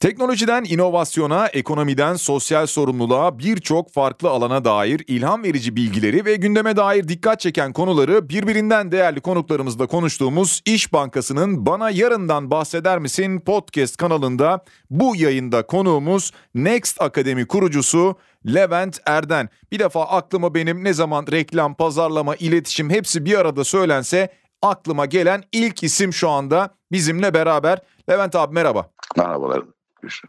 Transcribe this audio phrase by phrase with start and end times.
[0.00, 7.08] Teknolojiden inovasyona, ekonomiden sosyal sorumluluğa birçok farklı alana dair ilham verici bilgileri ve gündeme dair
[7.08, 14.64] dikkat çeken konuları birbirinden değerli konuklarımızla konuştuğumuz İş Bankası'nın Bana Yarından Bahseder Misin podcast kanalında
[14.90, 19.48] bu yayında konuğumuz Next Akademi kurucusu Levent Erden.
[19.72, 25.42] Bir defa aklıma benim ne zaman reklam, pazarlama, iletişim hepsi bir arada söylense aklıma gelen
[25.52, 27.78] ilk isim şu anda bizimle beraber.
[28.10, 28.90] Levent abi merhaba.
[29.16, 29.77] Merhabalar.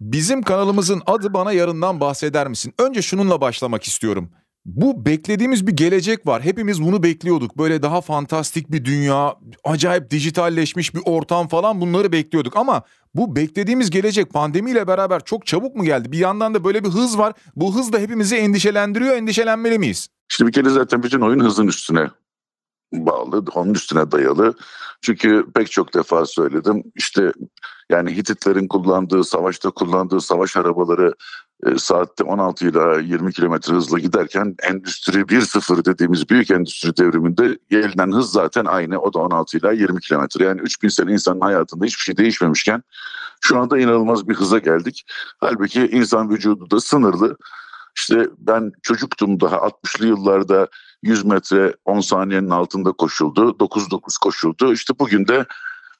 [0.01, 2.73] Bizim kanalımızın adı bana yarından bahseder misin?
[2.79, 4.31] Önce şununla başlamak istiyorum.
[4.65, 6.41] Bu beklediğimiz bir gelecek var.
[6.41, 7.57] Hepimiz bunu bekliyorduk.
[7.57, 12.57] Böyle daha fantastik bir dünya, acayip dijitalleşmiş bir ortam falan bunları bekliyorduk.
[12.57, 12.83] Ama
[13.15, 16.11] bu beklediğimiz gelecek pandemiyle beraber çok çabuk mu geldi?
[16.11, 17.33] Bir yandan da böyle bir hız var.
[17.55, 19.15] Bu hız da hepimizi endişelendiriyor.
[19.15, 20.07] Endişelenmeli miyiz?
[20.31, 22.07] İşte bir kere zaten bütün oyun hızın üstüne
[22.93, 24.53] bağlı, onun üstüne dayalı.
[25.01, 26.83] Çünkü pek çok defa söyledim.
[26.95, 27.31] İşte
[27.89, 31.13] yani Hititlerin kullandığı, savaşta kullandığı savaş arabaları
[31.65, 38.11] e, saatte 16 ile 20 kilometre hızla giderken Endüstri 1.0 dediğimiz büyük endüstri devriminde gelinen
[38.11, 38.99] hız zaten aynı.
[38.99, 40.45] O da 16 ile 20 kilometre.
[40.45, 42.83] Yani 3000 sene insanın hayatında hiçbir şey değişmemişken
[43.41, 45.05] şu anda inanılmaz bir hıza geldik.
[45.37, 47.37] Halbuki insan vücudu da sınırlı.
[47.97, 50.67] İşte ben çocuktum daha 60'lı yıllarda
[51.03, 53.55] 100 metre 10 saniyenin altında koşuldu.
[53.59, 54.73] 9-9 koşuldu.
[54.73, 55.45] İşte bugün de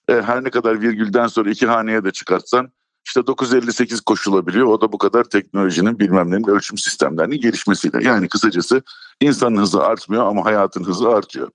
[0.08, 2.72] e, her ne kadar virgülden sonra iki haneye de çıkartsan
[3.06, 4.66] işte 9.58 koşulabiliyor.
[4.66, 8.08] O da bu kadar teknolojinin bilmem nenin ölçüm sistemlerinin gelişmesiyle.
[8.08, 8.81] Yani kısacası
[9.22, 11.50] insanın hızı artmıyor ama hayatın hızı artıyor.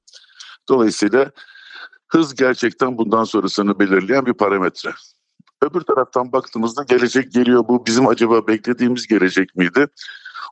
[0.68, 1.30] Dolayısıyla
[2.08, 4.90] hız gerçekten bundan sonrasını belirleyen bir parametre.
[5.62, 7.64] Öbür taraftan baktığımızda gelecek geliyor.
[7.68, 9.86] Bu bizim acaba beklediğimiz gelecek miydi?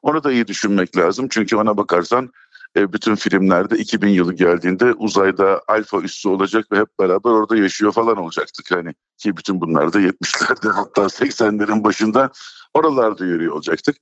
[0.02, 1.26] Onu da iyi düşünmek lazım.
[1.30, 2.30] Çünkü ona bakarsan
[2.76, 7.92] e, bütün filmlerde 2000 yılı geldiğinde uzayda alfa üssü olacak ve hep beraber orada yaşıyor
[7.92, 8.70] falan olacaktık.
[8.70, 12.30] Hani ki bütün bunlar da 70'lerde hatta 80'lerin başında
[12.74, 13.96] oralarda yürüyor olacaktık.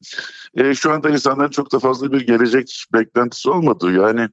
[0.54, 3.92] E, şu anda insanların çok da fazla bir gelecek beklentisi olmadı.
[3.92, 4.28] Yani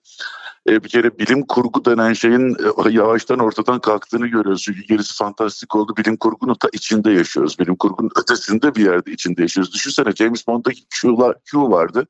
[0.69, 2.55] e, bir kere bilim kurgu denen şeyin
[2.85, 4.61] e, yavaştan ortadan kalktığını görüyoruz.
[4.61, 5.93] Çünkü gerisi fantastik oldu.
[5.97, 7.59] Bilim kurgunun ta içinde yaşıyoruz.
[7.59, 9.73] Bilim kurgunun ötesinde bir yerde içinde yaşıyoruz.
[9.73, 11.17] Düşünsene James Bond'daki Q
[11.53, 12.07] vardı.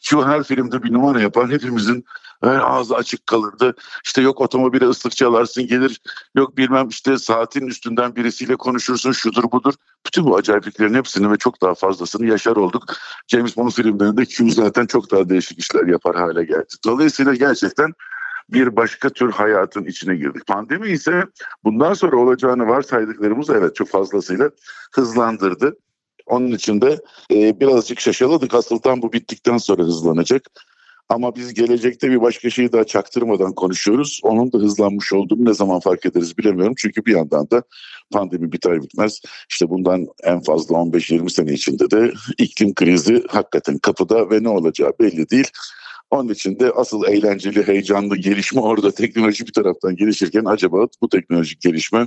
[0.00, 1.50] Q her filmde bir numara yapar.
[1.50, 2.04] Hepimizin
[2.42, 3.74] ağzı açık kalırdı.
[4.04, 6.00] İşte yok otomobile ıslık çalarsın gelir.
[6.36, 9.74] Yok bilmem işte saatin üstünden birisiyle konuşursun şudur budur.
[10.06, 12.84] Bütün bu acayipliklerin hepsini ve çok daha fazlasını yaşar olduk.
[13.28, 16.66] James Bond filmlerinde Q zaten çok daha değişik işler yapar hale geldi.
[16.84, 17.94] Dolayısıyla gerçekten
[18.50, 20.46] bir başka tür hayatın içine girdik.
[20.46, 21.24] Pandemi ise
[21.64, 24.50] bundan sonra olacağını varsaydıklarımız evet çok fazlasıyla
[24.92, 25.76] hızlandırdı.
[26.28, 27.00] Onun için de
[27.32, 28.54] e, birazcık şaşaladık.
[28.82, 30.50] Tam bu bittikten sonra hızlanacak.
[31.08, 34.20] Ama biz gelecekte bir başka şeyi daha çaktırmadan konuşuyoruz.
[34.22, 36.74] Onun da hızlanmış olduğunu ne zaman fark ederiz bilemiyorum.
[36.78, 37.62] Çünkü bir yandan da
[38.12, 39.20] pandemi biter bitmez.
[39.50, 44.92] İşte bundan en fazla 15-20 sene içinde de iklim krizi hakikaten kapıda ve ne olacağı
[45.00, 45.50] belli değil.
[46.10, 51.60] Onun için de asıl eğlenceli, heyecanlı gelişme orada teknoloji bir taraftan gelişirken acaba bu teknolojik
[51.60, 52.06] gelişme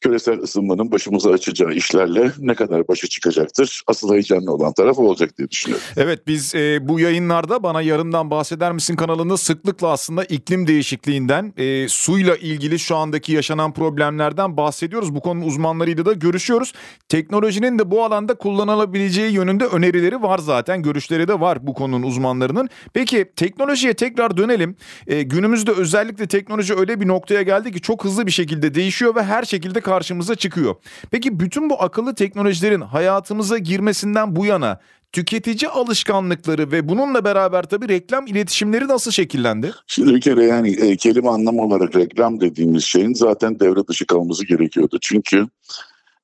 [0.00, 3.82] küresel ısınmanın başımıza açacağı işlerle ne kadar başa çıkacaktır?
[3.86, 5.86] Asıl heyecanlı olan taraf olacak diye düşünüyorum.
[5.96, 11.88] Evet biz e, bu yayınlarda bana yarından bahseder misin kanalında sıklıkla aslında iklim değişikliğinden, e,
[11.88, 15.14] suyla ilgili şu andaki yaşanan problemlerden bahsediyoruz.
[15.14, 16.72] Bu konunun uzmanlarıyla da görüşüyoruz.
[17.08, 20.82] Teknolojinin de bu alanda kullanılabileceği yönünde önerileri var zaten.
[20.82, 22.68] Görüşleri de var bu konunun uzmanlarının.
[22.94, 24.76] Peki teknolojiye tekrar dönelim.
[25.06, 29.22] E, günümüzde özellikle teknoloji öyle bir noktaya geldi ki çok hızlı bir şekilde değişiyor ve
[29.22, 30.74] her şekilde karşımıza çıkıyor.
[31.10, 34.80] Peki bütün bu akıllı teknolojilerin hayatımıza girmesinden bu yana
[35.14, 39.72] tüketici alışkanlıkları ve bununla beraber tabii reklam iletişimleri nasıl şekillendi?
[39.86, 44.46] Şimdi bir kere yani e, kelime anlamı olarak reklam dediğimiz şeyin zaten devre dışı kalması
[44.46, 44.98] gerekiyordu.
[45.00, 45.46] Çünkü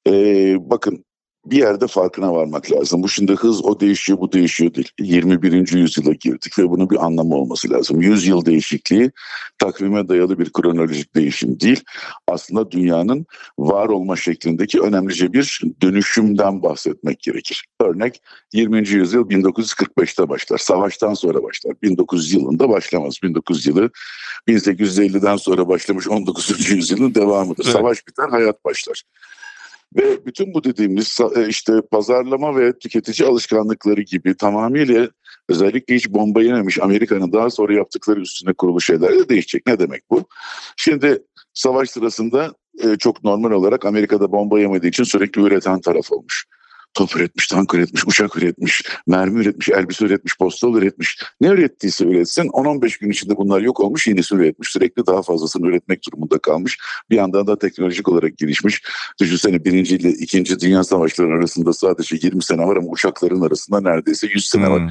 [0.07, 0.13] e,
[0.71, 1.05] bakın
[1.47, 3.03] bir yerde farkına varmak lazım.
[3.03, 4.89] Bu şimdi hız o değişiyor bu değişiyor değil.
[5.01, 5.73] 21.
[5.73, 8.03] yüzyıla girdik ve bunun bir anlamı olması lazım.
[8.03, 9.11] Yüzyıl değişikliği
[9.59, 11.81] takvime dayalı bir kronolojik değişim değil.
[12.27, 13.27] Aslında dünyanın
[13.59, 17.65] var olma şeklindeki önemlice bir dönüşümden bahsetmek gerekir.
[17.81, 18.23] Örnek
[18.53, 18.89] 20.
[18.89, 20.59] yüzyıl 1945'te başlar.
[20.59, 21.75] Savaştan sonra başlar.
[21.83, 23.15] 1900 yılında başlamaz.
[23.23, 23.91] 1900 yılı
[24.49, 26.71] 1850'den sonra başlamış 19.
[26.71, 27.65] yüzyılın devamıdır.
[27.65, 27.73] Evet.
[27.73, 29.03] Savaş biter hayat başlar.
[29.97, 35.09] Ve bütün bu dediğimiz e, işte pazarlama ve tüketici alışkanlıkları gibi tamamıyla
[35.49, 39.67] özellikle hiç bomba yememiş Amerika'nın daha sonra yaptıkları üstüne kurulu şeyler de değişecek.
[39.67, 40.25] Ne demek bu?
[40.77, 41.23] Şimdi
[41.55, 42.55] savaş sırasında
[42.85, 46.47] e, çok normal olarak Amerika'da bomba yemediği için sürekli üreten taraf olmuş.
[46.95, 51.23] Top üretmiş, tank üretmiş, uçak üretmiş, mermi üretmiş, elbise üretmiş, postal üretmiş.
[51.41, 54.69] Ne ürettiyse üretsin 10-15 gün içinde bunlar yok olmuş yenisini üretmiş.
[54.69, 56.79] Sürekli daha fazlasını üretmek durumunda kalmış.
[57.11, 58.83] Bir yandan da teknolojik olarak gelişmiş.
[59.21, 64.27] Düşünsene birinci ile ikinci dünya savaşları arasında sadece 20 sene var ama uçakların arasında neredeyse
[64.27, 64.81] 100 sene var.
[64.81, 64.89] Hmm.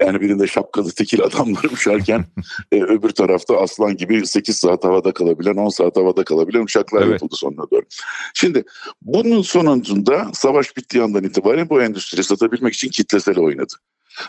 [0.00, 2.24] Yani birinde şapkalı tekil adamlar uçarken
[2.72, 7.12] e, öbür tarafta aslan gibi 8 saat havada kalabilen 10 saat havada kalabilen uçaklar Evet.
[7.12, 7.82] yapıldı sonuna doğru.
[8.34, 8.64] Şimdi
[9.02, 13.74] bunun sonunda savaş bittiği andan itibaren bu endüstri satabilmek için kitlesel oynadı.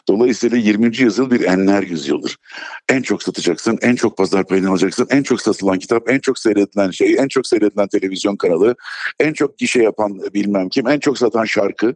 [0.08, 0.98] Dolayısıyla 20.
[0.98, 2.38] yüzyıl bir enler yüzyıldır.
[2.90, 6.92] En çok satacaksın, en çok pazar payını alacaksın, en çok satılan kitap, en çok seyredilen
[6.92, 8.76] şey, en çok seyredilen televizyon kanalı,
[9.20, 11.96] en çok gişe yapan bilmem kim, en çok satan şarkı.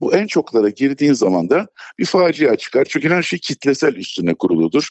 [0.00, 1.66] Bu en çoklara girdiğin zaman da
[1.98, 2.84] bir facia çıkar.
[2.84, 4.88] Çünkü her şey kitlesel üstüne kuruludur.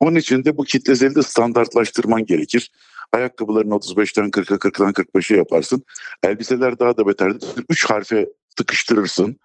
[0.00, 2.70] Onun için de bu kitleseli de standartlaştırman gerekir.
[3.12, 5.84] Ayakkabılarını 35'ten 40'a 40'dan 45'e yaparsın.
[6.22, 7.48] Elbiseler daha da beterdir.
[7.68, 9.36] 3 harfe tıkıştırırsın.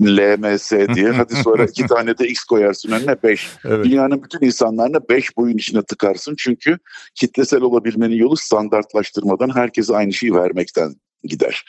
[0.00, 1.10] LMS diye.
[1.16, 3.48] Hadi sonra iki tane de X koyarsın önüne 5.
[3.64, 3.84] Evet.
[3.84, 6.34] Dünyanın bütün insanlarına 5 boyun içine tıkarsın.
[6.38, 6.78] Çünkü
[7.14, 10.94] kitlesel olabilmenin yolu standartlaştırmadan herkese aynı şeyi vermekten
[11.24, 11.64] gider.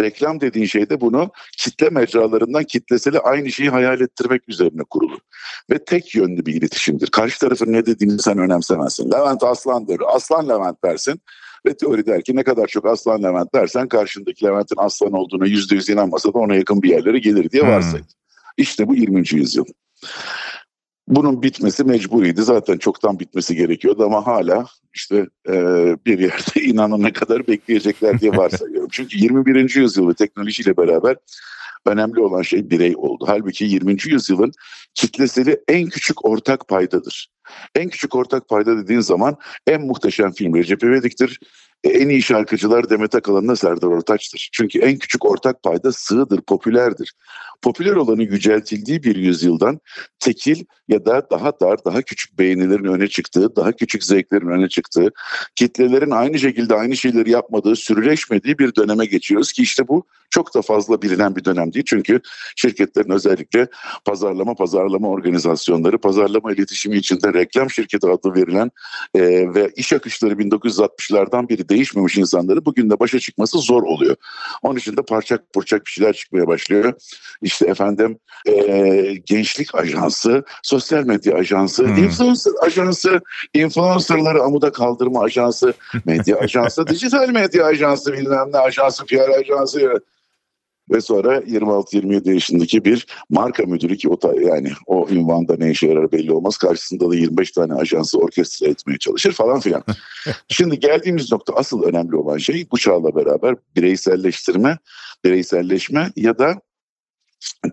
[0.00, 5.18] Reklam dediğin şey de bunu kitle mecralarından kitleseli aynı şeyi hayal ettirmek üzerine kurulu.
[5.70, 7.06] Ve tek yönlü bir iletişimdir.
[7.10, 9.12] Karşı tarafın ne dediğini sen önemsemezsin.
[9.12, 10.00] Levent Aslan'dır.
[10.06, 11.20] Aslan Levent dersin.
[11.66, 15.74] Ve teori der ki ne kadar çok Aslan Levent dersen karşındaki Levent'in aslan olduğuna yüzde
[15.74, 17.70] yüz inanmasa da ona yakın bir yerlere gelir diye Hmm.
[17.70, 18.06] varsaydı.
[18.56, 19.24] İşte bu 20.
[19.32, 19.64] yüzyıl.
[21.08, 22.42] Bunun bitmesi mecburiydi.
[22.42, 25.52] Zaten çoktan bitmesi gerekiyordu ama hala işte e,
[26.06, 28.88] bir yerde inanana kadar bekleyecekler diye varsayıyorum.
[28.92, 29.74] Çünkü 21.
[29.76, 31.16] yüzyıl ve teknolojiyle beraber
[31.86, 33.24] önemli olan şey birey oldu.
[33.28, 33.96] Halbuki 20.
[34.04, 34.52] yüzyılın
[34.94, 37.28] kitleseli en küçük ortak paydadır.
[37.74, 39.36] En küçük ortak payda dediğin zaman
[39.66, 41.40] en muhteşem film Recep İvedik'tir.
[41.84, 44.48] En iyi şarkıcılar Demet Akalın'la Serdar Ortaç'tır.
[44.52, 47.14] Çünkü en küçük ortak payda sığdır, popülerdir.
[47.62, 49.80] Popüler olanı yüceltildiği bir yüzyıldan
[50.18, 55.10] tekil ya da daha dar, daha küçük beğenilerin öne çıktığı, daha küçük zevklerin öne çıktığı,
[55.56, 60.62] kitlelerin aynı şekilde aynı şeyleri yapmadığı, sürüleşmediği bir döneme geçiyoruz ki işte bu çok da
[60.62, 61.84] fazla bilinen bir dönem değil.
[61.88, 62.20] Çünkü
[62.56, 63.66] şirketlerin özellikle
[64.04, 68.70] pazarlama pazarlama organizasyonları, pazarlama iletişimi içinde reklam şirketi adı verilen
[69.14, 69.20] e,
[69.54, 74.16] ve iş akışları 1960'lardan beri değişmemiş insanları bugün de başa çıkması zor oluyor.
[74.62, 76.92] Onun için de parçak purçak bir şeyler çıkmaya başlıyor.
[77.42, 78.54] İşte efendim e,
[79.26, 81.96] gençlik ajansı, sosyal medya ajansı, Hmm.
[82.04, 83.20] influencer ajansı,
[83.54, 85.74] influencerları amuda kaldırma ajansı,
[86.04, 90.00] medya ajansı, dijital medya ajansı bilmem ne ajansı, PR ajansı
[90.90, 95.86] ve sonra 26-27 yaşındaki bir marka müdürü ki o ta, yani o ünvanda ne işe
[95.86, 96.56] yarar belli olmaz.
[96.56, 99.84] Karşısında da 25 tane ajansı orkestra etmeye çalışır falan filan.
[100.48, 104.78] Şimdi geldiğimiz nokta asıl önemli olan şey bu çağla beraber bireyselleştirme,
[105.24, 106.60] bireyselleşme ya da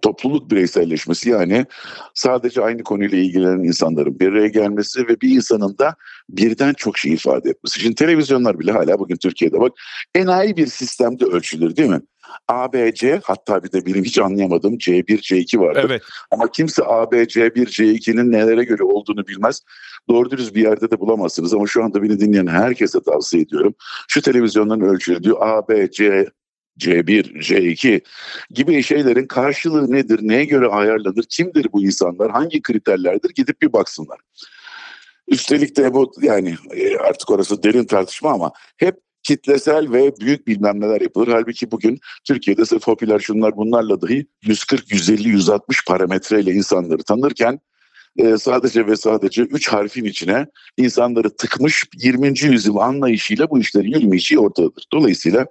[0.01, 1.65] topluluk bireyselleşmesi yani
[2.13, 5.95] sadece aynı konuyla ilgilenen insanların bir araya gelmesi ve bir insanın da
[6.29, 7.79] birden çok şey ifade etmesi.
[7.79, 9.71] Şimdi televizyonlar bile hala bugün Türkiye'de bak
[10.15, 12.01] enayi bir sistemde ölçülür değil mi?
[12.47, 15.85] ABC hatta bir de benim hiç anlayamadığım C1, C2 vardır.
[15.85, 16.01] Evet.
[16.31, 19.61] Ama kimse A, B, C1, C2'nin nelere göre olduğunu bilmez.
[20.09, 23.75] Doğru dürüst bir yerde de bulamazsınız ama şu anda beni dinleyen herkese tavsiye ediyorum.
[24.07, 26.27] Şu televizyonların ölçüldüğü A, B, C,
[26.79, 28.01] C1, C2
[28.49, 34.19] gibi şeylerin karşılığı nedir, neye göre ayarlanır, kimdir bu insanlar, hangi kriterlerdir gidip bir baksınlar.
[35.27, 40.81] Üstelik de bu yani e, artık orası derin tartışma ama hep kitlesel ve büyük bilmem
[40.81, 41.27] neler yapılır.
[41.27, 47.59] Halbuki bugün Türkiye'de sırf popüler şunlar bunlarla dahi 140, 150, 160 parametreyle insanları tanırken
[48.17, 50.45] e, sadece ve sadece 3 harfin içine
[50.77, 52.27] insanları tıkmış 20.
[52.39, 54.85] yüzyıl anlayışıyla bu işlerin yürümeyeceği ortadadır.
[54.93, 55.45] Dolayısıyla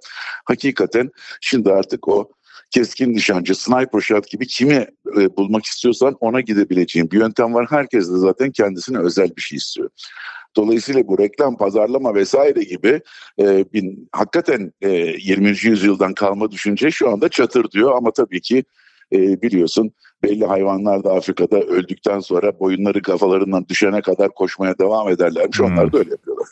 [0.45, 1.09] hakikaten
[1.41, 2.31] şimdi artık o
[2.71, 4.87] keskin nişancı, sniper shot gibi kimi
[5.17, 7.67] e, bulmak istiyorsan ona gidebileceğin bir yöntem var.
[7.69, 9.89] Herkes de zaten kendisine özel bir şey istiyor.
[10.55, 13.01] Dolayısıyla bu reklam, pazarlama vesaire gibi
[13.39, 15.47] e, bin, hakikaten e, 20.
[15.63, 18.63] yüzyıldan kalma düşünce şu anda çatır diyor ama tabii ki
[19.13, 19.91] e, biliyorsun
[20.23, 25.59] belli hayvanlar da Afrika'da öldükten sonra boyunları kafalarından düşene kadar koşmaya devam ederlermiş.
[25.59, 25.65] Hmm.
[25.65, 26.47] Onlar da öyle yapıyorlar.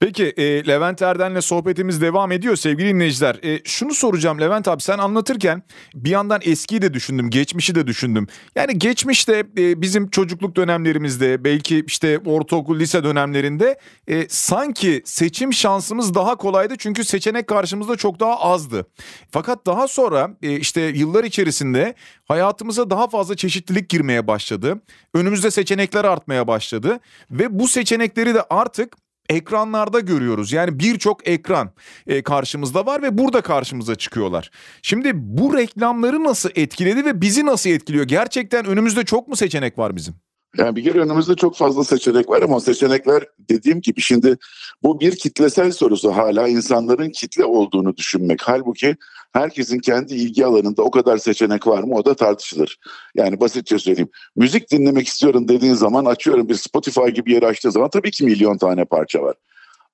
[0.00, 3.36] Peki e, Levent Erden'le sohbetimiz devam ediyor sevgili dinleyiciler.
[3.44, 5.62] E, şunu soracağım Levent abi sen anlatırken
[5.94, 8.26] bir yandan eskiyi de düşündüm, geçmişi de düşündüm.
[8.56, 16.14] Yani geçmişte e, bizim çocukluk dönemlerimizde belki işte ortaokul, lise dönemlerinde e, sanki seçim şansımız
[16.14, 16.74] daha kolaydı.
[16.78, 18.86] Çünkü seçenek karşımızda çok daha azdı.
[19.30, 21.94] Fakat daha sonra e, işte yıllar içerisinde
[22.28, 24.82] hayatımıza daha fazla çeşitlilik girmeye başladı.
[25.14, 28.96] Önümüzde seçenekler artmaya başladı ve bu seçenekleri de artık
[29.28, 30.52] ekranlarda görüyoruz.
[30.52, 31.70] Yani birçok ekran
[32.06, 34.50] e, karşımızda var ve burada karşımıza çıkıyorlar.
[34.82, 38.04] Şimdi bu reklamları nasıl etkiledi ve bizi nasıl etkiliyor?
[38.04, 40.14] Gerçekten önümüzde çok mu seçenek var bizim?
[40.56, 44.36] Yani bir kere önümüzde çok fazla seçenek var ama seçenekler dediğim gibi şimdi
[44.82, 48.40] bu bir kitlesel sorusu hala insanların kitle olduğunu düşünmek.
[48.42, 48.96] Halbuki
[49.32, 52.78] herkesin kendi ilgi alanında o kadar seçenek var mı o da tartışılır.
[53.14, 54.10] Yani basitçe söyleyeyim.
[54.36, 58.58] Müzik dinlemek istiyorum dediğin zaman açıyorum bir Spotify gibi yeri açtığı zaman tabii ki milyon
[58.58, 59.36] tane parça var.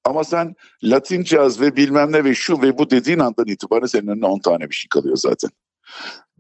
[0.05, 4.07] Ama sen Latin caz ve bilmem ne ve şu ve bu dediğin andan itibaren senin
[4.07, 5.51] önüne 10 tane bir şey kalıyor zaten.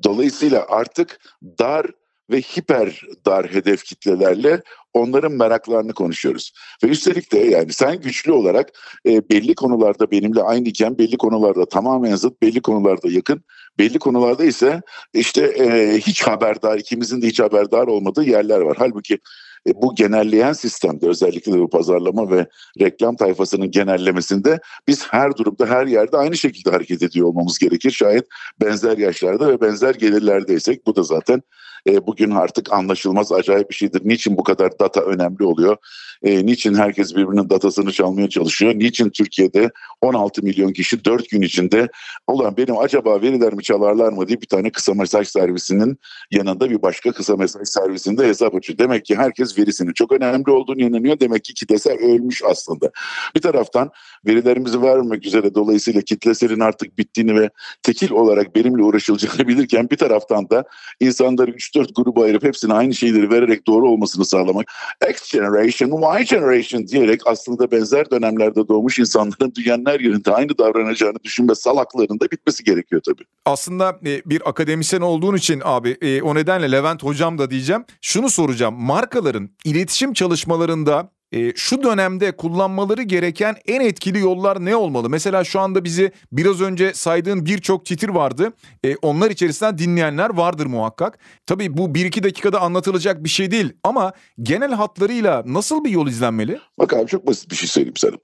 [0.02, 1.20] Dolayısıyla artık
[1.58, 1.86] dar
[2.30, 4.62] ve hiper dar hedef kitlelerle
[4.94, 6.52] onların meraklarını konuşuyoruz.
[6.84, 8.70] Ve üstelik de yani sen güçlü olarak
[9.06, 13.44] e, belli konularda benimle aynıyken belli konularda tamamen zıt, belli konularda yakın,
[13.78, 14.80] belli konularda ise
[15.14, 18.76] işte e, hiç haberdar, ikimizin de hiç haberdar olmadığı yerler var.
[18.78, 19.18] Halbuki
[19.66, 22.46] e, bu genelleyen sistemde özellikle de bu pazarlama ve
[22.80, 27.90] reklam tayfasının genellemesinde biz her durumda her yerde aynı şekilde hareket ediyor olmamız gerekir.
[27.90, 28.26] Şayet
[28.60, 31.42] benzer yaşlarda ve benzer gelirlerdeysek bu da zaten
[31.88, 34.02] e, bugün artık anlaşılmaz acayip bir şeydir.
[34.04, 35.76] Niçin bu kadar data önemli oluyor?
[36.22, 38.74] E, niçin herkes birbirinin datasını çalmaya çalışıyor?
[38.74, 41.88] Niçin Türkiye'de 16 milyon kişi 4 gün içinde
[42.26, 45.98] olan benim acaba verilerimi çalarlar mı diye bir tane kısa mesaj servisinin
[46.30, 48.78] yanında bir başka kısa mesaj servisinde hesap açıyor.
[48.78, 51.20] Demek ki herkes verisinin çok önemli olduğunu inanıyor.
[51.20, 52.90] Demek ki kitlesel ölmüş aslında.
[53.36, 53.90] Bir taraftan
[54.26, 57.50] verilerimizi vermek üzere dolayısıyla kitleselin artık bittiğini ve
[57.82, 60.64] tekil olarak benimle uğraşılacağını bilirken bir taraftan da
[61.00, 64.72] insanları 3-4 gruba ayırıp hepsine aynı şeyleri vererek doğru olmasını sağlamak.
[65.10, 71.16] X generation, Y generation diyerek aslında benzer dönemlerde doğmuş insanların dünyanın her yerinde aynı davranacağını
[71.24, 73.24] düşünme salaklarında bitmesi gerekiyor tabii.
[73.44, 77.84] Aslında e, bir akademisyen olduğun için abi e, o nedenle Levent hocam da diyeceğim.
[78.00, 78.74] Şunu soracağım.
[78.74, 85.10] Markaların iletişim çalışmalarında e, şu dönemde kullanmaları gereken en etkili yollar ne olmalı?
[85.10, 88.52] Mesela şu anda bizi biraz önce saydığın birçok titir vardı.
[88.84, 91.18] E, onlar içerisinden dinleyenler vardır muhakkak.
[91.46, 94.12] Tabii bu bir iki dakikada anlatılacak bir şey değil ama
[94.42, 96.60] genel hatlarıyla nasıl bir yol izlenmeli?
[96.78, 98.16] Bak abi çok basit bir şey söyleyeyim sana.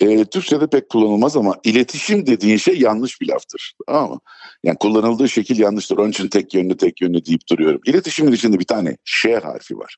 [0.00, 3.72] E, Türkçe'de pek kullanılmaz ama iletişim dediğin şey yanlış bir laftır.
[3.86, 4.18] Tamam mı?
[4.64, 5.98] Yani kullanıldığı şekil yanlıştır.
[5.98, 7.80] Onun için tek yönlü tek yönlü deyip duruyorum.
[7.86, 9.96] İletişimin içinde bir tane ş harfi var.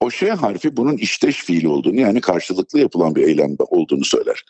[0.00, 4.44] O şey harfi bunun işteş fiili olduğunu yani karşılıklı yapılan bir eylemde olduğunu söyler.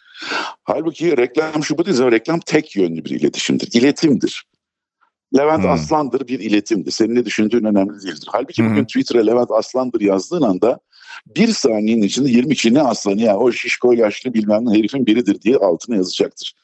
[0.64, 3.68] Halbuki reklam şu bu değil reklam tek yönlü bir iletişimdir.
[3.80, 4.44] İletimdir.
[5.36, 5.70] Levent hmm.
[5.70, 6.90] Aslandır bir iletimdir.
[6.90, 8.28] Senin ne düşündüğün önemli değildir.
[8.32, 8.70] Halbuki hmm.
[8.70, 10.80] bugün Twitter'a Levent Aslandır yazdığın anda
[11.36, 15.40] bir saniyenin içinde 20 kişi ne aslanı ya o şişko yaşlı bilmem ne herifin biridir
[15.40, 16.54] diye altına yazacaktır.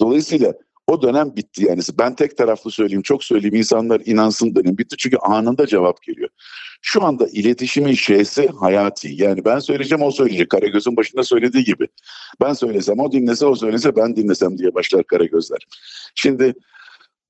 [0.00, 0.52] Dolayısıyla
[0.90, 1.80] o dönem bitti yani.
[1.98, 6.28] Ben tek taraflı söyleyeyim, çok söyleyeyim insanlar inansın dönem bitti çünkü anında cevap geliyor.
[6.82, 9.22] Şu anda iletişimin şeysi hayati.
[9.22, 10.50] Yani ben söyleyeceğim o söyleyecek.
[10.50, 11.88] Karagöz'ün başında söylediği gibi.
[12.40, 15.66] Ben söylesem o dinlese o söylese ben dinlesem diye başlar Karagözler.
[16.14, 16.54] Şimdi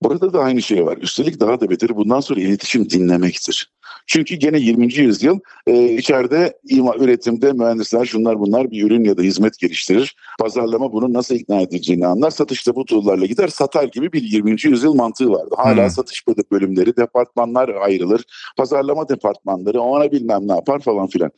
[0.03, 0.97] Burada da aynı şey var.
[0.97, 3.73] Üstelik daha da beteri bundan sonra iletişim dinlemektir.
[4.07, 4.95] Çünkü gene 20.
[4.95, 10.17] yüzyıl e, içeride ima, üretimde mühendisler şunlar bunlar bir ürün ya da hizmet geliştirir.
[10.39, 12.31] Pazarlama bunu nasıl ikna edeceğini anlar.
[12.31, 14.57] Satışta bu tool'larla gider satar gibi bir 20.
[14.65, 15.55] yüzyıl mantığı vardı.
[15.57, 15.91] Hala hmm.
[15.91, 18.25] satış bölümleri, departmanlar ayrılır.
[18.57, 21.31] Pazarlama departmanları ona bilmem ne yapar falan filan.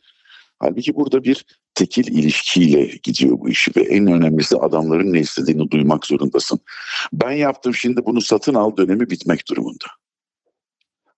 [0.63, 6.05] Halbuki burada bir tekil ilişkiyle gidiyor bu işi ve en önemlisi adamların ne istediğini duymak
[6.05, 6.59] zorundasın.
[7.13, 9.85] Ben yaptım şimdi bunu satın al dönemi bitmek durumunda.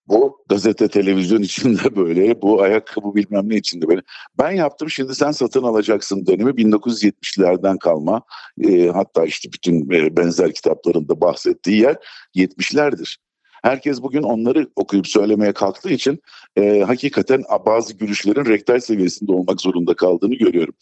[0.08, 4.02] Bu gazete, televizyon içinde böyle, bu ayakkabı bilmem ne içinde böyle.
[4.40, 8.22] Ben yaptım şimdi sen satın alacaksın dönemi 1970'lerden kalma.
[8.64, 11.96] E, hatta işte bütün e, benzer kitaplarında bahsettiği yer
[12.36, 13.18] 70'lerdir.
[13.66, 16.20] Herkes bugün onları okuyup söylemeye kalktığı için
[16.56, 20.74] e, hakikaten bazı gülüşlerin rektal seviyesinde olmak zorunda kaldığını görüyorum.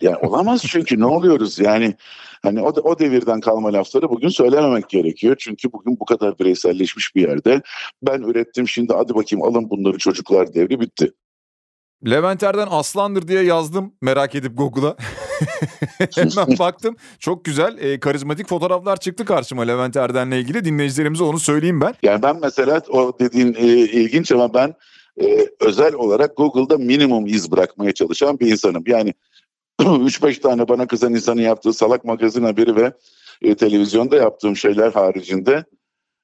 [0.00, 1.94] Yani olamaz çünkü ne oluyoruz yani
[2.42, 5.36] hani o, o devirden kalma lafları bugün söylememek gerekiyor.
[5.38, 7.62] Çünkü bugün bu kadar bireyselleşmiş bir yerde
[8.02, 11.12] ben ürettim şimdi hadi bakayım alın bunları çocuklar devri bitti.
[12.10, 14.96] Levent Erden aslandır diye yazdım merak edip Google'a.
[16.14, 16.96] Hemen baktım.
[17.18, 20.64] Çok güzel e, karizmatik fotoğraflar çıktı karşıma Levent Erden'le ilgili.
[20.64, 21.94] Dinleyicilerimize onu söyleyeyim ben.
[22.02, 24.74] Yani ben mesela o dediğin e, ilginç ama ben
[25.20, 28.84] e, özel olarak Google'da minimum iz bırakmaya çalışan bir insanım.
[28.86, 29.14] Yani
[29.80, 32.92] 3-5 tane bana kızan insanın yaptığı salak magazin haberi ve
[33.42, 35.64] e, televizyonda yaptığım şeyler haricinde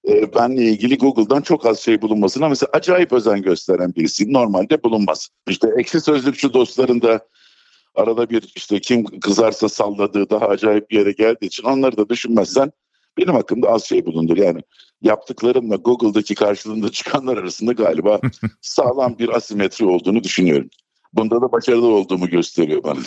[0.08, 4.32] e, benle ilgili Google'dan çok az şey bulunmasına mesela acayip özen gösteren birisi.
[4.32, 5.28] Normalde bulunmaz.
[5.48, 7.28] İşte ekşi sözlükçü dostlarında
[7.94, 12.72] arada bir işte kim kızarsa salladığı daha acayip bir yere geldiği için onları da düşünmezsen
[13.18, 14.36] benim hakkımda az şey bulundur.
[14.36, 14.60] Yani
[15.02, 18.20] yaptıklarımla Google'daki karşılığında çıkanlar arasında galiba
[18.60, 20.70] sağlam bir asimetri olduğunu düşünüyorum.
[21.12, 23.00] Bunda da başarılı olduğumu gösteriyor bana.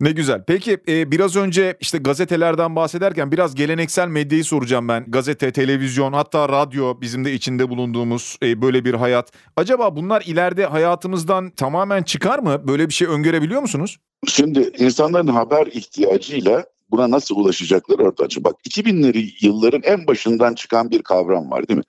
[0.00, 0.44] Ne güzel.
[0.46, 5.10] Peki e, biraz önce işte gazetelerden bahsederken biraz geleneksel medyayı soracağım ben.
[5.10, 9.32] Gazete, televizyon hatta radyo bizim de içinde bulunduğumuz e, böyle bir hayat.
[9.56, 12.68] Acaba bunlar ileride hayatımızdan tamamen çıkar mı?
[12.68, 13.98] Böyle bir şey öngörebiliyor musunuz?
[14.26, 18.44] Şimdi insanların haber ihtiyacıyla buna nasıl ulaşacaklar orada açı.
[18.44, 21.84] Bak 2000'leri yılların en başından çıkan bir kavram var değil mi?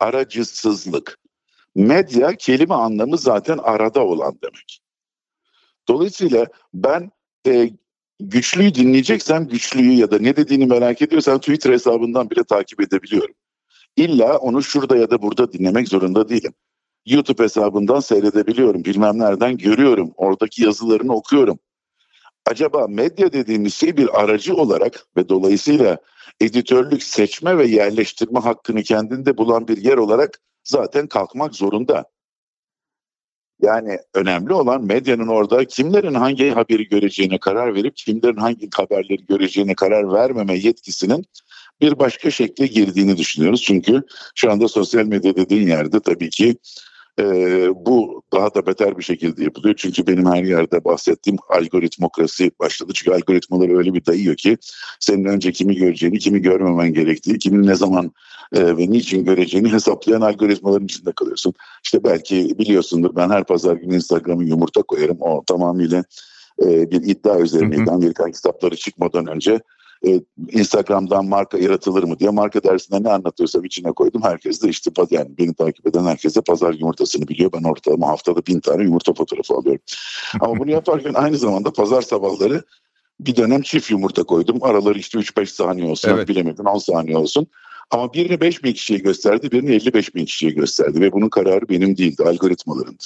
[0.00, 1.18] Aracısızlık.
[1.74, 4.80] Medya kelime anlamı zaten arada olan demek.
[5.88, 7.10] Dolayısıyla ben
[7.46, 7.70] e,
[8.20, 13.34] güçlüyü dinleyeceksem güçlüyü ya da ne dediğini merak ediyorsam Twitter hesabından bile takip edebiliyorum.
[13.96, 16.52] İlla onu şurada ya da burada dinlemek zorunda değilim.
[17.06, 18.84] YouTube hesabından seyredebiliyorum.
[18.84, 20.12] Bilmem nereden görüyorum.
[20.16, 21.58] Oradaki yazılarını okuyorum.
[22.46, 25.98] Acaba medya dediğimiz şey bir aracı olarak ve dolayısıyla
[26.40, 32.04] editörlük, seçme ve yerleştirme hakkını kendinde bulan bir yer olarak zaten kalkmak zorunda.
[33.62, 39.74] Yani önemli olan medyanın orada kimlerin hangi haberi göreceğine karar verip kimlerin hangi haberleri göreceğine
[39.74, 41.26] karar vermeme yetkisinin
[41.80, 43.62] bir başka şekle girdiğini düşünüyoruz.
[43.62, 44.02] Çünkü
[44.34, 46.56] şu anda sosyal medya dediğin yerde tabii ki
[47.20, 47.24] e,
[47.86, 49.74] bu daha da beter bir şekilde yapılıyor.
[49.78, 52.92] Çünkü benim her yerde bahsettiğim algoritmokrasi başladı.
[52.94, 54.58] Çünkü algoritmaları öyle bir dayıyor ki
[55.00, 58.12] senin önce kimi göreceğini, kimi görmemen gerektiği, kimin ne zaman
[58.52, 61.54] e, ve niçin göreceğini hesaplayan algoritmaların içinde kalıyorsun.
[61.84, 65.16] İşte belki biliyorsundur ben her pazar günü Instagram'a yumurta koyarım.
[65.20, 66.04] O tamamıyla
[66.62, 67.90] e, bir iddia üzerineydi.
[67.90, 69.60] Amerikan kitapları çıkmadan önce
[70.06, 70.20] e,
[70.52, 74.22] Instagram'dan marka yaratılır mı diye marka dersinde ne anlatıyorsam içine koydum.
[74.22, 77.52] Herkes de işte yani beni takip eden herkes de pazar yumurtasını biliyor.
[77.52, 79.82] Ben ortalama haftada bin tane yumurta fotoğrafı alıyorum.
[80.40, 82.62] Ama bunu yaparken aynı zamanda pazar sabahları
[83.20, 84.58] bir dönem çift yumurta koydum.
[84.62, 86.08] Araları işte 3-5 saniye olsun.
[86.08, 86.28] Evet.
[86.28, 87.46] Bilemedin 10 saniye olsun.
[87.90, 91.96] Ama birini 5 bin kişiye gösterdi, birini 55 bin kişiye gösterdi ve bunun kararı benim
[91.96, 93.04] değildi, algoritmalarındı.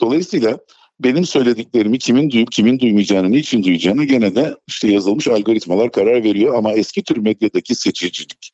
[0.00, 0.58] Dolayısıyla
[1.04, 6.54] benim söylediklerimi kimin duyup kimin duymayacağını, niçin duyacağını gene de işte yazılmış algoritmalar karar veriyor.
[6.54, 8.52] Ama eski tür medyadaki seçicilik.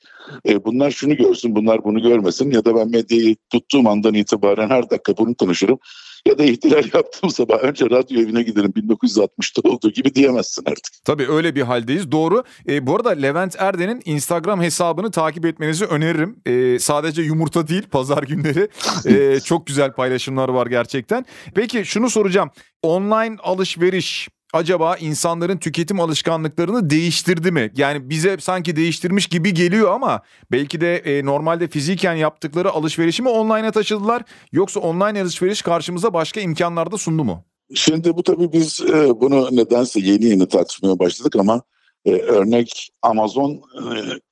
[0.49, 4.90] E, bunlar şunu görsün, bunlar bunu görmesin ya da ben medyayı tuttuğum andan itibaren her
[4.90, 5.78] dakika bunu konuşurum
[6.26, 11.04] ya da ihtilal yaptığım sabah önce radyo evine giderim 1960'ta olduğu gibi diyemezsin artık.
[11.04, 12.44] Tabii öyle bir haldeyiz doğru.
[12.68, 16.37] E, bu arada Levent Erden'in Instagram hesabını takip etmenizi öneririm.
[16.46, 18.68] E, sadece yumurta değil pazar günleri
[19.06, 21.24] e, çok güzel paylaşımlar var gerçekten.
[21.54, 22.50] Peki şunu soracağım
[22.83, 27.72] online alışveriş acaba insanların tüketim alışkanlıklarını değiştirdi mi?
[27.76, 33.28] Yani bize sanki değiştirmiş gibi geliyor ama belki de e, normalde fiziken yaptıkları alışverişi mi
[33.28, 37.44] online'a taşıdılar yoksa online alışveriş karşımıza başka imkanlar da sundu mu?
[37.74, 41.62] Şimdi bu tabii biz e, bunu nedense yeni yeni tartışmaya başladık ama
[42.04, 43.61] e, örnek Amazon e,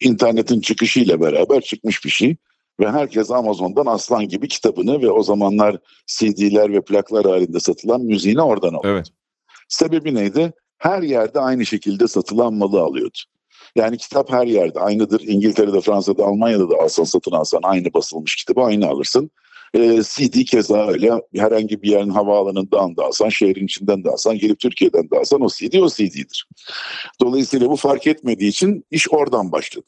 [0.00, 2.36] internetin çıkışıyla beraber çıkmış bir şey
[2.80, 5.76] ve herkes Amazon'dan aslan gibi kitabını ve o zamanlar
[6.06, 8.94] CD'ler ve plaklar halinde satılan müziğini oradan alıyor.
[8.94, 9.06] Evet.
[9.68, 10.52] Sebebi neydi?
[10.78, 13.18] Her yerde aynı şekilde satılan malı alıyordu.
[13.76, 15.20] Yani kitap her yerde aynıdır.
[15.20, 19.30] İngiltere'de, Fransa'da, Almanya'da da alsan satın alsan aynı basılmış kitabı aynı alırsın.
[19.74, 24.60] E, CD keza öyle herhangi bir yerin havaalanından da alsan, şehrin içinden de alsan, gelip
[24.60, 26.46] Türkiye'den de alsan o CD o CD'dir.
[27.20, 29.86] Dolayısıyla bu fark etmediği için iş oradan başladı.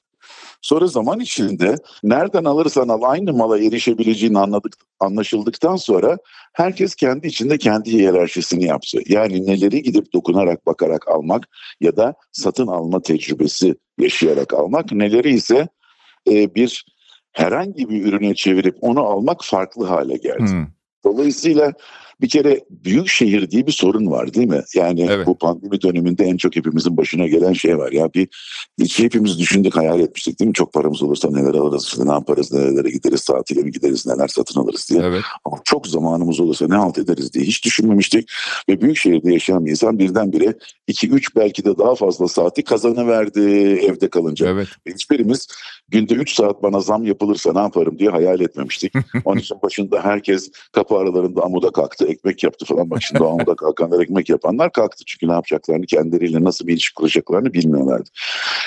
[0.63, 6.19] Sonra zaman içinde nereden alırsan al aynı mala erişebileceğin anladık, anlaşıldıktan sonra
[6.53, 8.99] herkes kendi içinde kendi hiyerarşisini yaptı.
[9.07, 11.49] Yani neleri gidip dokunarak bakarak almak
[11.81, 15.69] ya da satın alma tecrübesi yaşayarak almak, neleri ise
[16.31, 16.85] e, bir
[17.33, 20.51] herhangi bir ürüne çevirip onu almak farklı hale geldi.
[20.51, 20.78] Hmm.
[21.05, 21.73] Dolayısıyla
[22.21, 24.63] bir kere büyük şehir diye bir sorun var değil mi?
[24.75, 25.27] Yani evet.
[25.27, 27.93] bu pandemi döneminde en çok hepimizin başına gelen şey var.
[27.93, 28.29] Ya bir
[28.81, 30.55] hiç hepimiz düşündük, hayal etmiştik değil mi?
[30.55, 34.61] Çok paramız olursa neler alırız, işte ne yaparız, nerelere gideriz, tatile mi gideriz, neler satın
[34.61, 35.03] alırız diye.
[35.03, 35.23] Evet.
[35.45, 38.31] Ama çok zamanımız olursa ne halt ederiz diye hiç düşünmemiştik.
[38.69, 40.55] Ve büyük şehirde yaşayan bir insan birdenbire
[40.89, 43.41] 2-3 belki de daha fazla saati kazanıverdi
[43.83, 44.49] evde kalınca.
[44.49, 44.69] Evet.
[44.87, 45.49] Hiçbirimiz
[45.89, 48.93] günde 3 saat bana zam yapılırsa ne yaparım diye hayal etmemiştik.
[49.25, 52.91] Onun için başında herkes kapı aralarında amuda kalktı ekmek yaptı falan.
[52.91, 55.05] Bak şimdi amuda kalkanlar ekmek yapanlar kalktı.
[55.07, 58.11] Çünkü ne yapacaklarını kendileriyle nasıl bir ilişki kuracaklarını bilmiyorlardı.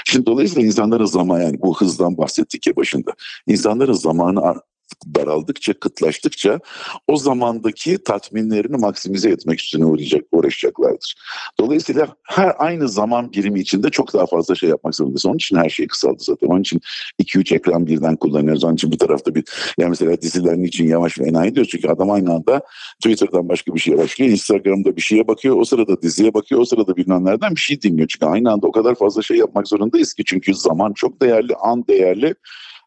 [0.06, 3.12] Şimdi dolayısıyla insanların zaman yani bu hızdan bahsettik ya başında.
[3.48, 4.42] İnsanların zamanı
[5.16, 6.60] daraldıkça, kıtlaştıkça
[7.08, 11.16] o zamandaki tatminlerini maksimize etmek üstüne uğrayacak, uğraşacaklardır.
[11.60, 15.30] Dolayısıyla her aynı zaman birimi içinde çok daha fazla şey yapmak zorundasın.
[15.30, 16.48] Onun için her şey kısaldı zaten.
[16.48, 16.82] Onun için
[17.20, 18.64] 2-3 ekran birden kullanıyoruz.
[18.64, 19.44] Onun için bir tarafta bir
[19.80, 21.72] yani mesela diziler için yavaş ve enayi diyoruz.
[21.72, 22.62] Çünkü adam aynı anda
[23.04, 24.32] Twitter'dan başka bir şeye başlıyor.
[24.32, 25.58] Instagram'da bir şeye bakıyor.
[25.58, 26.62] O sırada diziye bakıyor.
[26.62, 28.08] O sırada bilmem nereden bir şey dinliyor.
[28.08, 30.24] Çünkü aynı anda o kadar fazla şey yapmak zorundayız ki.
[30.26, 32.36] Çünkü zaman çok değerli, an değerli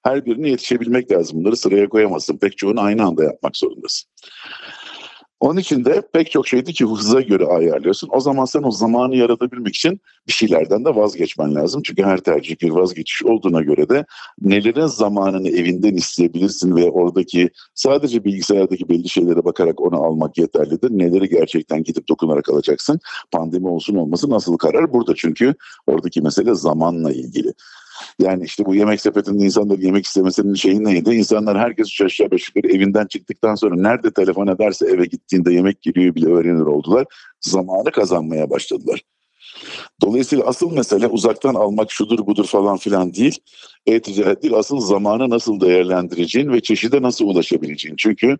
[0.04, 1.40] her birine yetişebilmek lazım.
[1.40, 2.38] Bunları sıraya koyamazsın.
[2.38, 4.10] Pek çoğunu aynı anda yapmak zorundasın.
[5.40, 8.08] Onun için de pek çok şeydi ki hıza göre ayarlıyorsun.
[8.12, 11.82] O zaman sen o zamanı yaratabilmek için bir şeylerden de vazgeçmen lazım.
[11.84, 14.04] Çünkü her tercih bir vazgeçiş olduğuna göre de
[14.40, 20.90] nelerin zamanını evinden isteyebilirsin ve oradaki sadece bilgisayardaki belli şeylere bakarak onu almak yeterlidir.
[20.90, 23.00] Neleri gerçekten gidip dokunarak alacaksın.
[23.32, 25.54] Pandemi olsun olmasın nasıl karar burada çünkü
[25.86, 27.52] oradaki mesele zamanla ilgili.
[28.18, 31.10] Yani işte bu yemek sepetinde insanların yemek istemesinin şeyi neydi?
[31.10, 35.82] İnsanlar herkes üç aşağı beş yukarı evinden çıktıktan sonra nerede telefon ederse eve gittiğinde yemek
[35.82, 37.06] geliyor bile öğrenir oldular.
[37.40, 39.02] Zamanı kazanmaya başladılar.
[40.02, 43.38] Dolayısıyla asıl mesele uzaktan almak şudur budur falan filan değil.
[43.86, 47.96] E-ticaret değil asıl zamanı nasıl değerlendireceğin ve çeşide nasıl ulaşabileceğin.
[47.96, 48.38] Çünkü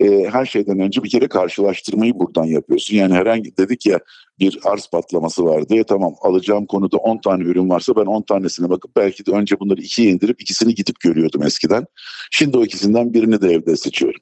[0.00, 2.96] e, her şeyden önce bir kere karşılaştırmayı buradan yapıyorsun.
[2.96, 4.00] Yani herhangi dedik ya
[4.38, 8.70] bir arz patlaması var diye tamam alacağım konuda 10 tane ürün varsa ben 10 tanesine
[8.70, 11.86] bakıp belki de önce bunları ikiye indirip ikisini gidip görüyordum eskiden.
[12.30, 14.20] Şimdi o ikisinden birini de evde seçiyorum.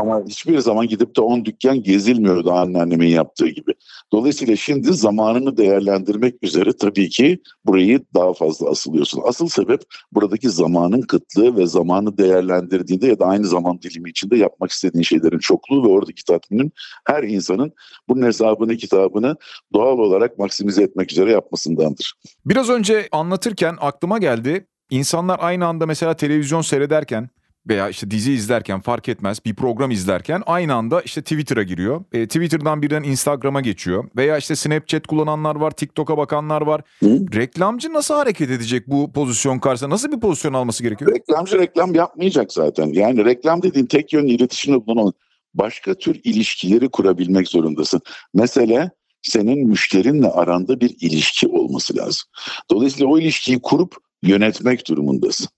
[0.00, 3.74] Ama hiçbir zaman gidip de 10 dükkan gezilmiyordu anneannemin yaptığı gibi.
[4.12, 9.22] Dolayısıyla şimdi zamanını değerlendirmek üzere tabii ki burayı daha fazla asılıyorsun.
[9.24, 9.82] Asıl sebep
[10.12, 15.38] buradaki zamanın kıtlığı ve zamanı değerlendirdiğinde ya da aynı zaman dilimi içinde yapmak istediğin şeylerin
[15.38, 16.72] çokluğu ve oradaki tatminin
[17.06, 17.72] her insanın
[18.08, 19.36] bunun hesabını kitabını
[19.74, 22.14] doğal olarak maksimize etmek üzere yapmasındandır.
[22.46, 24.66] Biraz önce anlatırken aklıma geldi.
[24.90, 27.30] İnsanlar aynı anda mesela televizyon seyrederken
[27.68, 32.04] veya işte dizi izlerken fark etmez bir program izlerken aynı anda işte Twitter'a giriyor.
[32.12, 34.10] E, Twitter'dan birden Instagram'a geçiyor.
[34.16, 36.82] Veya işte Snapchat kullananlar var, TikTok'a bakanlar var.
[37.00, 37.26] Hı?
[37.34, 39.90] Reklamcı nasıl hareket edecek bu pozisyon karşısında?
[39.90, 41.14] Nasıl bir pozisyon alması gerekiyor?
[41.14, 42.86] Reklamcı reklam yapmayacak zaten.
[42.86, 45.12] Yani reklam dediğin tek yönlü iletişimde bulunan
[45.54, 48.00] başka tür ilişkileri kurabilmek zorundasın.
[48.34, 48.90] Mesele
[49.22, 52.22] senin müşterinle aranda bir ilişki olması lazım.
[52.70, 55.48] Dolayısıyla o ilişkiyi kurup yönetmek durumundasın.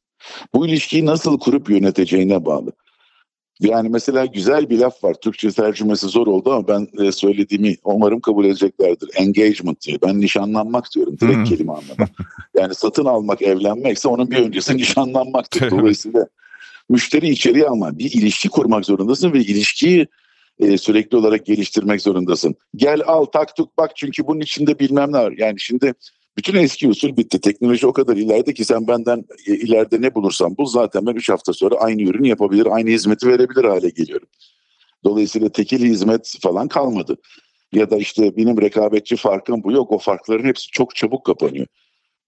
[0.54, 2.72] Bu ilişkiyi nasıl kurup yöneteceğine bağlı.
[3.60, 5.14] Yani mesela güzel bir laf var.
[5.14, 9.10] Türkçe tercümesi zor oldu ama ben e, söylediğimi umarım kabul edeceklerdir.
[9.14, 9.98] Engagement diyor.
[10.06, 11.44] Ben nişanlanmak diyorum direkt hmm.
[11.44, 12.08] kelime anlamda.
[12.58, 15.70] Yani satın almak, evlenmekse onun bir öncesi nişanlanmaktır.
[15.70, 16.26] Dolayısıyla
[16.88, 17.98] müşteri içeriye alma.
[17.98, 20.06] Bir ilişki kurmak zorundasın ve ilişkiyi
[20.60, 22.54] e, sürekli olarak geliştirmek zorundasın.
[22.76, 25.34] Gel al tak tuk bak çünkü bunun içinde bilmem ne var.
[25.36, 25.94] Yani şimdi
[26.36, 27.40] bütün eski usul bitti.
[27.40, 31.28] Teknoloji o kadar ileride ki sen benden e, ileride ne bulursan bul zaten ben 3
[31.28, 34.28] hafta sonra aynı ürünü yapabilir, aynı hizmeti verebilir hale geliyorum.
[35.04, 37.16] Dolayısıyla tekil hizmet falan kalmadı.
[37.72, 39.92] Ya da işte benim rekabetçi farkım bu yok.
[39.92, 41.66] O farkların hepsi çok çabuk kapanıyor.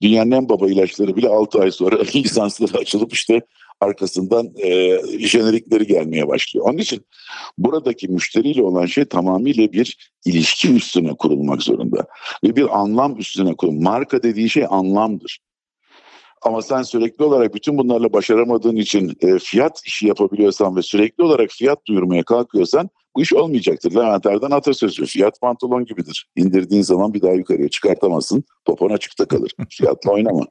[0.03, 3.41] Dünyanın en baba ilaçları bile 6 ay sonra lisansları açılıp işte
[3.81, 6.67] arkasından e, jenerikleri gelmeye başlıyor.
[6.69, 7.07] Onun için
[7.59, 12.07] buradaki müşteriyle olan şey tamamıyla bir ilişki üstüne kurulmak zorunda.
[12.45, 13.83] Ve bir anlam üstüne kurulmak.
[13.83, 15.39] Marka dediği şey anlamdır.
[16.43, 21.51] Ama sen sürekli olarak bütün bunlarla başaramadığın için e, fiyat işi yapabiliyorsan ve sürekli olarak
[21.51, 23.95] fiyat duyurmaya kalkıyorsan bu iş olmayacaktır.
[23.95, 26.29] Levent Erden atasözü fiyat pantolon gibidir.
[26.37, 28.45] İndirdiğin zaman bir daha yukarıya çıkartamazsın.
[28.65, 29.53] Popon açıkta kalır.
[29.71, 30.47] Fiyatla oynama.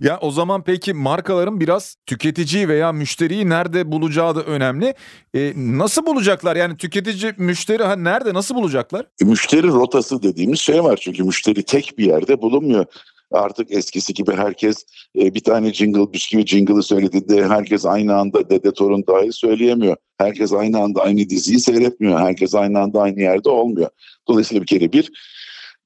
[0.00, 4.94] Ya o zaman peki markaların biraz tüketiciyi veya müşteriyi nerede bulacağı da önemli.
[5.34, 6.56] E, nasıl bulacaklar?
[6.56, 9.06] Yani tüketici müşteri ha nerede nasıl bulacaklar?
[9.22, 12.84] E, müşteri rotası dediğimiz şey var çünkü müşteri tek bir yerde bulunmuyor.
[13.32, 14.84] Artık eskisi gibi herkes
[15.18, 19.96] e, bir tane jingle bisküvi jingle'ı söylediğinde herkes aynı anda Dede Torun dahi söyleyemiyor.
[20.18, 22.20] Herkes aynı anda aynı diziyi seyretmiyor.
[22.20, 23.88] Herkes aynı anda aynı yerde olmuyor.
[24.28, 25.10] Dolayısıyla bir kere bir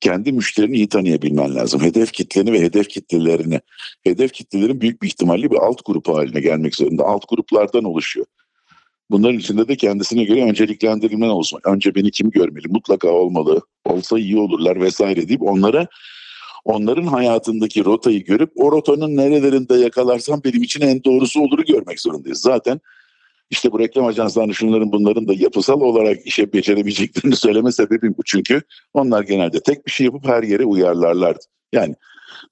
[0.01, 1.81] kendi müşterini iyi tanıyabilmen lazım.
[1.81, 3.61] Hedef kitleni ve hedef kitlelerini.
[4.05, 7.05] Hedef kitlelerin büyük bir ihtimalle bir alt grup haline gelmek zorunda.
[7.05, 8.27] Alt gruplardan oluşuyor.
[9.11, 11.61] Bunların içinde de kendisine göre önceliklendirilmen olsun.
[11.65, 12.69] Önce beni kim görmeli?
[12.69, 13.61] Mutlaka olmalı.
[13.85, 15.87] Olsa iyi olurlar vesaire deyip onlara
[16.65, 22.41] onların hayatındaki rotayı görüp o rotanın nerelerinde yakalarsam benim için en doğrusu oluru görmek zorundayız.
[22.41, 22.81] Zaten
[23.51, 28.23] işte bu reklam ajanslarının şunların bunların da yapısal olarak işe becerebileceklerini söyleme sebebim bu.
[28.27, 28.63] Çünkü
[28.95, 31.45] onlar genelde tek bir şey yapıp her yere uyarlarlardı.
[31.73, 31.95] Yani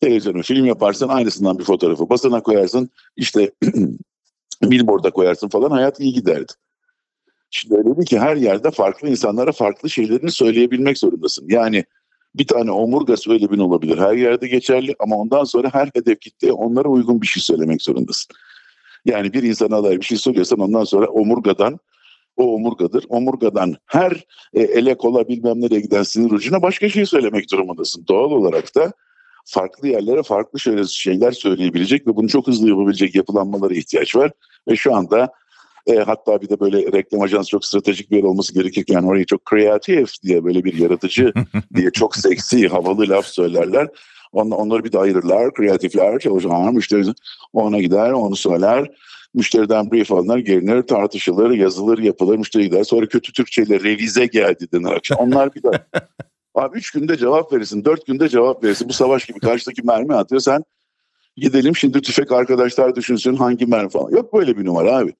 [0.00, 3.50] televizyonun film yaparsan aynısından bir fotoğrafı basına koyarsın işte
[4.62, 6.52] billboard'a koyarsın falan hayat iyi giderdi.
[7.50, 11.46] Şimdi öyle ki her yerde farklı insanlara farklı şeylerini söyleyebilmek zorundasın.
[11.48, 11.84] Yani
[12.34, 13.98] bir tane omurga söylemin olabilir.
[13.98, 18.36] Her yerde geçerli ama ondan sonra her hedef kitleye onlara uygun bir şey söylemek zorundasın.
[19.04, 21.78] Yani bir insana dair bir şey söylüyorsan ondan sonra omurgadan
[22.36, 23.04] o omurgadır.
[23.08, 24.12] Omurgadan her
[24.54, 28.04] e, ele kola bilmem nereye giden sinir ucuna başka şey söylemek durumundasın.
[28.08, 28.92] Doğal olarak da
[29.44, 34.30] farklı yerlere farklı şöyle şeyler söyleyebilecek ve bunu çok hızlı yapabilecek yapılanmalara ihtiyaç var.
[34.68, 35.32] Ve şu anda
[35.86, 39.44] e, hatta bir de böyle reklam ajansı çok stratejik bir yer olması gerekirken orayı çok
[39.44, 41.32] kreatif diye böyle bir yaratıcı
[41.74, 43.88] diye çok seksi havalı laf söylerler.
[44.32, 45.54] On, onları bir de ayırırlar.
[45.54, 47.12] Kreatifler çalışan müşteri
[47.52, 48.90] ona gider onu söyler.
[49.34, 52.84] Müşteriden brief alınır, gelinir, tartışılır, yazılır, yapılır, müşteri gider.
[52.84, 55.10] Sonra kötü Türkçeyle revize geldi denir.
[55.18, 55.70] Onlar bir de
[56.54, 58.88] Abi üç günde cevap verirsin, dört günde cevap verirsin.
[58.88, 60.40] Bu savaş gibi karşıdaki mermi atıyor.
[60.40, 60.64] Sen
[61.36, 64.10] gidelim şimdi tüfek arkadaşlar düşünsün hangi mermi falan.
[64.10, 65.14] Yok böyle bir numara abi.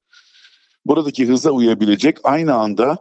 [0.87, 2.99] Buradaki hıza uyabilecek aynı anda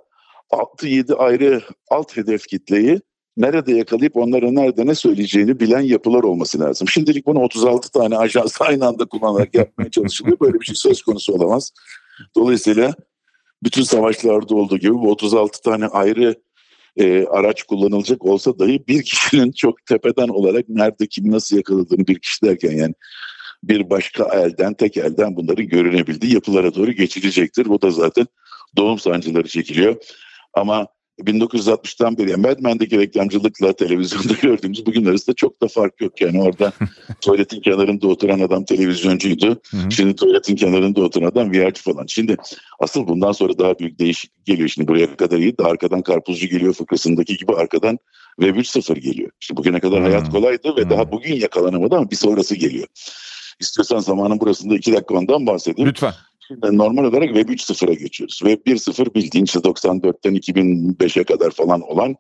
[0.52, 3.02] 6-7 ayrı alt hedef kitleyi
[3.38, 6.88] nerede yakalayıp onlara nerede ne söyleyeceğini bilen yapılar olması lazım.
[6.88, 10.40] Şimdilik bunu 36 tane ajans aynı anda kullanarak yapmaya çalışılıyor.
[10.40, 11.72] Böyle bir şey söz konusu olamaz.
[12.36, 12.96] Dolayısıyla
[13.64, 16.36] bütün savaşlarda olduğu gibi bu 36 tane ayrı
[16.98, 22.20] e, araç kullanılacak olsa dahi bir kişinin çok tepeden olarak nerede kimi nasıl yakaladığını bir
[22.20, 22.94] kişi derken yani
[23.64, 27.66] bir başka elden tek elden bunların görünebildiği yapılara doğru geçilecektir.
[27.66, 28.28] Bu da zaten
[28.78, 29.96] doğum sancıları çekiliyor.
[30.54, 30.88] Ama
[31.20, 36.22] 1960'tan beri yani Mad Men'deki reklamcılıkla televizyonda gördüğümüz bugün arasında çok da fark yok.
[36.22, 36.72] Yani orada
[37.22, 39.62] tuvaletin kenarında oturan adam televizyoncuydu.
[39.90, 42.06] Şimdi tuvaletin kenarında oturan adam VR'ci falan.
[42.06, 42.38] Şimdi
[42.80, 44.70] asıl bundan sonra daha büyük değişiklik geliyor.
[44.70, 48.00] Şimdi buraya kadar iyi de arkadan karpuzcu geliyor fıkrasındaki gibi arkadan
[48.40, 49.32] Web 3.0 geliyor.
[49.42, 52.88] İşte bugüne kadar hayat kolaydı ve daha bugün yakalanamadı ama bir sonrası geliyor.
[53.60, 55.90] İstiyorsan zamanın burasında iki dakika ondan bahsedeyim.
[55.90, 56.14] Lütfen.
[56.48, 58.38] Şimdi normal olarak Web 3.0'a geçiyoruz.
[58.38, 62.16] Web 1.0 bildiğin işte 94'ten 2005'e kadar falan olan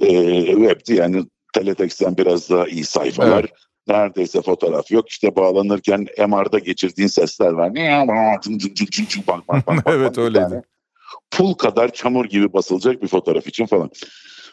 [0.00, 0.94] e, web'ti.
[0.94, 3.40] Yani teletext'ten biraz daha iyi sayfalar.
[3.40, 3.50] Evet.
[3.88, 5.08] Neredeyse fotoğraf yok.
[5.08, 7.70] İşte bağlanırken MR'da geçirdiğin sesler var.
[9.28, 10.62] Bak, bak, bak, Evet, öyleydi.
[11.30, 13.90] Pul kadar çamur gibi basılacak bir fotoğraf için falan.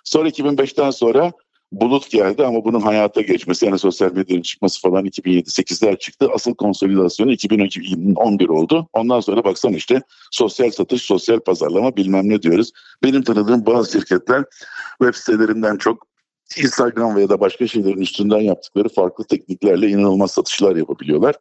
[0.03, 1.31] Sonra 2005'ten sonra
[1.73, 6.27] bulut geldi ama bunun hayata geçmesi yani sosyal medyanın çıkması falan 2007-8'ler çıktı.
[6.33, 8.87] Asıl konsolidasyonu 2011 oldu.
[8.93, 12.71] Ondan sonra baksana işte sosyal satış, sosyal pazarlama bilmem ne diyoruz.
[13.03, 14.43] Benim tanıdığım bazı şirketler
[15.01, 16.07] web sitelerinden çok
[16.57, 21.35] Instagram veya da başka şeylerin üstünden yaptıkları farklı tekniklerle inanılmaz satışlar yapabiliyorlar.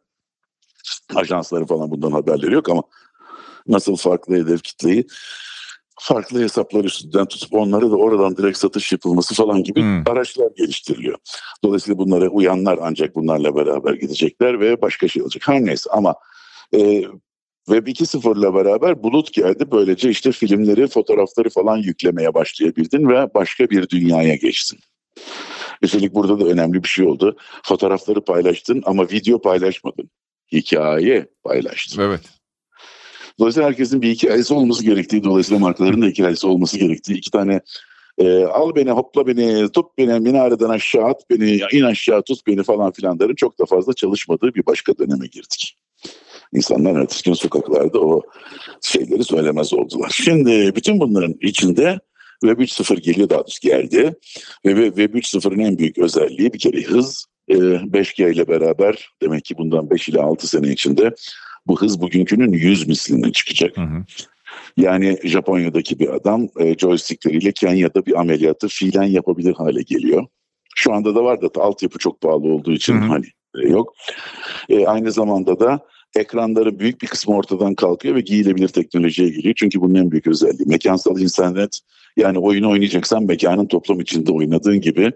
[1.15, 2.83] Ajansları falan bundan haberleri yok ama
[3.67, 5.07] nasıl farklı hedef kitleyi
[5.99, 10.03] farklı hesaplar üstünden tutup onları da oradan direkt satış yapılması falan gibi Hmm.
[10.07, 11.17] araçlar geliştiriliyor.
[11.63, 15.43] Dolayısıyla bunlara uyanlar ancak bunlarla beraber gidecekler ve başka şey olacak.
[15.47, 16.15] Her neyse ama
[16.75, 17.03] e,
[17.65, 19.71] Web 2.0 ile beraber bulut geldi.
[19.71, 24.79] Böylece işte filmleri, fotoğrafları falan yüklemeye başlayabildin ve başka bir dünyaya geçtin.
[25.81, 27.37] Üstelik burada da önemli bir şey oldu.
[27.63, 30.09] Fotoğrafları paylaştın ama video paylaşmadın.
[30.51, 32.01] Hikaye paylaştın.
[32.01, 32.21] Evet.
[33.39, 37.61] Dolayısıyla herkesin bir hikayesi olması gerektiği, dolayısıyla markaların da hikayesi olması gerektiği iki tane
[38.17, 42.63] e, al beni, hopla beni, tut beni, minareden aşağı at beni, in aşağı tut beni
[42.63, 45.77] falan filanların çok da fazla çalışmadığı bir başka döneme girdik.
[46.53, 48.21] İnsanlar ertesi gün sokaklarda o
[48.81, 50.11] şeyleri söylemez oldular.
[50.23, 51.99] Şimdi bütün bunların içinde
[52.41, 54.15] Web 3.0 geliyor daha doğrusu geldi.
[54.65, 57.25] Ve Web 3.0'ın en büyük özelliği bir kere hız.
[57.47, 61.15] E, 5G ile beraber demek ki bundan 5 ile 6 sene içinde
[61.67, 63.77] bu hız bugünkünün 100 misline çıkacak.
[63.77, 64.03] Hı hı.
[64.77, 70.25] Yani Japonya'daki bir adam e, joystickleriyle Kenya'da bir ameliyatı fiilen yapabilir hale geliyor.
[70.75, 73.07] Şu anda da var da altyapı çok pahalı olduğu için Hı hı.
[73.07, 73.25] hani
[73.63, 73.93] e, yok.
[74.69, 75.79] E, aynı zamanda da
[76.15, 79.55] ekranları büyük bir kısmı ortadan kalkıyor ve giyilebilir teknolojiye geliyor.
[79.57, 80.67] Çünkü bunun en büyük özelliği.
[80.67, 81.79] Mekansal internet
[82.17, 85.11] yani oyunu oynayacaksan mekanın toplum içinde oynadığın gibi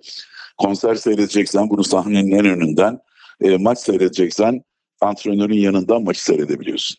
[0.58, 3.00] konser seyredeceksen bunu sahnenin en önünden
[3.42, 4.62] e, maç seyredeceksen
[5.02, 6.98] antrenörün yanından maçı seyredebiliyorsun.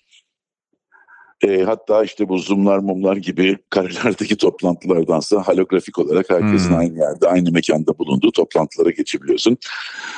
[1.45, 6.77] E, hatta işte bu zoomlar mumlar gibi karelerdeki toplantılardansa holografik olarak herkesin Hmm.
[6.79, 9.59] aynı yerde aynı mekanda bulunduğu toplantılara geçebiliyorsun.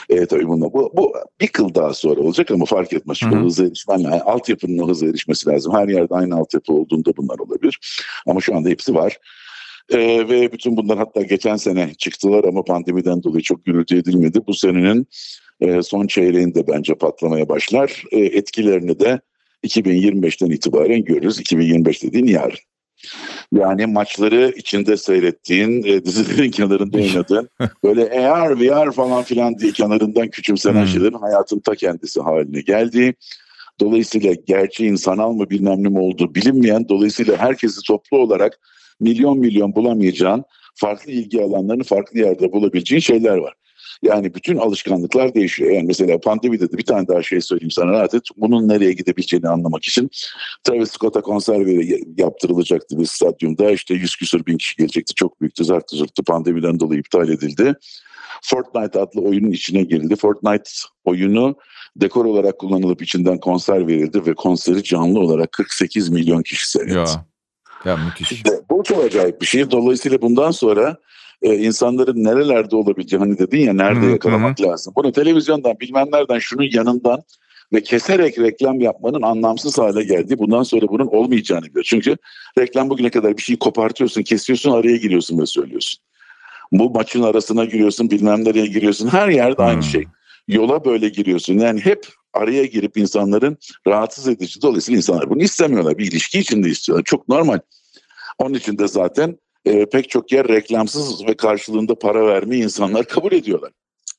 [0.08, 3.18] E, tabii bunda, bu, bu bir kıl daha sonra olacak ama fark etmez.
[3.18, 3.44] Çünkü Hı hı.
[3.44, 4.20] hıza erişmen lazım.
[4.24, 5.74] Altyapının o hıza erişmesi lazım.
[5.74, 7.78] Her yerde aynı altyapı olduğunda bunlar olabilir.
[8.26, 9.18] Ama şu anda hepsi var.
[9.90, 14.40] E, ve bütün bunlar hatta geçen sene çıktılar ama pandemiden dolayı çok gürültü edilmedi.
[14.46, 15.06] Bu senenin
[15.60, 18.04] e, son çeyreğinde bence patlamaya başlar.
[18.12, 19.20] E, etkilerini de
[19.64, 21.40] 2025'ten itibaren görürüz.
[21.40, 22.58] 2025 dediğin yarın.
[23.52, 27.48] Yani maçları içinde seyrettiğin, e, dizilerin kenarında oynadığın,
[27.84, 30.88] böyle AR, VR falan filan diye kenarından küçümsenen Hmm.
[30.88, 33.14] şeylerin hayatın ta kendisi haline geldiği.
[33.80, 38.60] Dolayısıyla gerçeğin sanal mı bilmem ne mi olduğu bilinmeyen, dolayısıyla herkesi toplu olarak
[39.00, 43.54] milyon milyon bulamayacağın, farklı ilgi alanlarını farklı yerde bulabileceğin şeyler var.
[44.02, 45.70] Yani bütün alışkanlıklar değişiyor.
[45.70, 48.22] Yani mesela pandemide de bir tane daha şey söyleyeyim sana rahat et.
[48.36, 50.10] Bunun nereye gidebileceğini anlamak için
[50.64, 51.60] Travis Scott'a konser
[52.18, 53.70] yaptırılacaktı bir stadyumda.
[53.70, 55.14] İşte 100 küsur bin kişi gelecekti.
[55.14, 56.22] Çok büyüktü, zartı zırttı.
[56.22, 57.74] Pandemiden dolayı iptal edildi.
[58.42, 60.16] Fortnite adlı oyunun içine girildi.
[60.16, 60.70] Fortnite
[61.04, 61.56] oyunu
[61.96, 66.94] dekor olarak kullanılıp içinden konser verildi ve konseri canlı olarak 48 milyon kişi seyretti.
[66.94, 67.24] Ya.
[67.84, 68.32] Ya müthiş.
[68.32, 69.70] İşte bu çok acayip bir şey.
[69.70, 70.96] Dolayısıyla bundan sonra
[71.42, 74.92] e, insanların nerelerde olabileceği hani dedin ya nerede Hı hı, yakalamak lazım.
[74.96, 77.22] Bunu televizyondan bilmem nereden şunun yanından
[77.72, 80.38] ve keserek reklam yapmanın anlamsız hale geldi.
[80.38, 81.84] Bundan sonra bunun olmayacağını biliyor.
[81.84, 82.16] Çünkü
[82.58, 86.00] reklam bugüne kadar bir şeyi kopartıyorsun, kesiyorsun, araya giriyorsun ve söylüyorsun.
[86.72, 89.08] Bu maçın arasına giriyorsun, bilmem nereye giriyorsun.
[89.08, 89.68] Her yerde Hmm.
[89.68, 90.04] aynı şey.
[90.48, 91.58] Yola böyle giriyorsun.
[91.58, 93.56] Yani hep araya girip insanların
[93.86, 94.62] rahatsız edici.
[94.62, 95.98] Dolayısıyla insanlar bunu istemiyorlar.
[95.98, 97.04] Bir ilişki içinde istiyorlar.
[97.04, 97.58] Çok normal.
[98.38, 103.32] Onun için de zaten e, pek çok yer reklamsız ve karşılığında para vermeyi insanlar kabul
[103.32, 103.70] ediyorlar.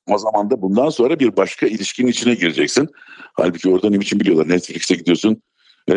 [0.07, 2.89] O zaman da bundan sonra bir başka ilişkinin içine gireceksin.
[3.33, 4.49] Halbuki orada ne biçim biliyorlar.
[4.49, 5.41] Netflix'e gidiyorsun.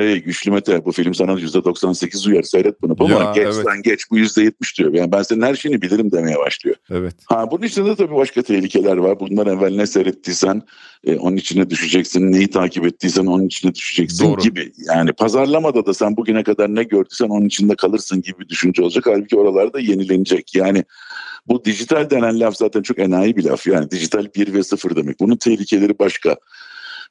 [0.01, 2.97] Ey güçlü Mete bu film sana %98 uyar seyret bunu.
[2.99, 3.67] Ama Ya, geç evet.
[3.67, 4.95] lan geç bu %70 diyor.
[4.95, 6.77] Yani ben senin her şeyini bilirim demeye başlıyor.
[6.91, 7.15] Evet.
[7.25, 9.21] Ha bunun içinde de tabii başka tehlikeler var.
[9.21, 10.63] Bundan evvel ne seyrettiysen
[11.05, 12.33] e, onun içine düşeceksin.
[12.33, 14.41] Neyi takip ettiysen onun içine düşeceksin Doğru.
[14.41, 14.73] gibi.
[14.95, 19.05] Yani pazarlamada da sen bugüne kadar ne gördüysen onun içinde kalırsın gibi bir düşünce olacak.
[19.07, 20.55] Halbuki oralarda yenilenecek.
[20.55, 20.85] Yani
[21.47, 23.67] bu dijital denen laf zaten çok enayi bir laf.
[23.67, 25.21] Yani dijital 1 ve 0 demek.
[25.21, 26.37] Bunun tehlikeleri başka.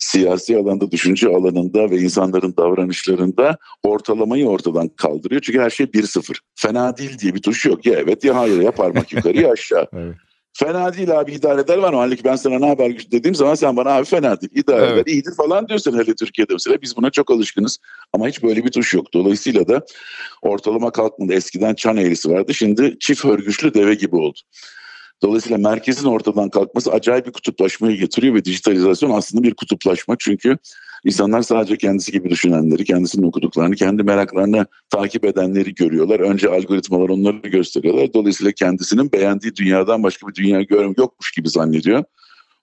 [0.03, 5.41] Siyasi alanda, düşünce alanında ve insanların davranışlarında ortalamayı ortadan kaldırıyor.
[5.41, 6.33] Çünkü her şey 1-0.
[6.55, 7.85] Fena değil diye bir tuş yok.
[7.85, 9.87] Ya evet ya hayır ya parmak yukarı ya aşağı.
[9.97, 10.15] Evet.
[10.55, 11.99] Fena değil abi idare eder var mı?
[11.99, 14.93] Halbuki ben sana ne haber dediğim zaman sen bana abi fena değil idare Evet.
[14.93, 17.77] eder iyidir falan diyorsun hele Türkiye'de mesela biz buna çok alışkınız
[18.13, 19.13] ama hiç böyle bir tuş yok.
[19.13, 19.85] Dolayısıyla da
[20.41, 21.33] ortalama kalkmadı.
[21.33, 24.39] Eskiden çan eğrisi vardı şimdi çift hörgüçlü deve gibi oldu.
[25.23, 30.57] Dolayısıyla merkezin ortadan kalkması acayip bir kutuplaşmayı getiriyor ve dijitalizasyon aslında bir kutuplaşma çünkü
[31.05, 36.19] insanlar sadece kendisi gibi düşünenleri, kendisinin okuduklarını, kendi meraklarını takip edenleri görüyorlar.
[36.19, 38.13] Önce algoritmalar onları gösteriyorlar.
[38.13, 42.03] Dolayısıyla kendisinin beğendiği dünyadan başka bir dünya görüm yokmuş gibi zannediyor.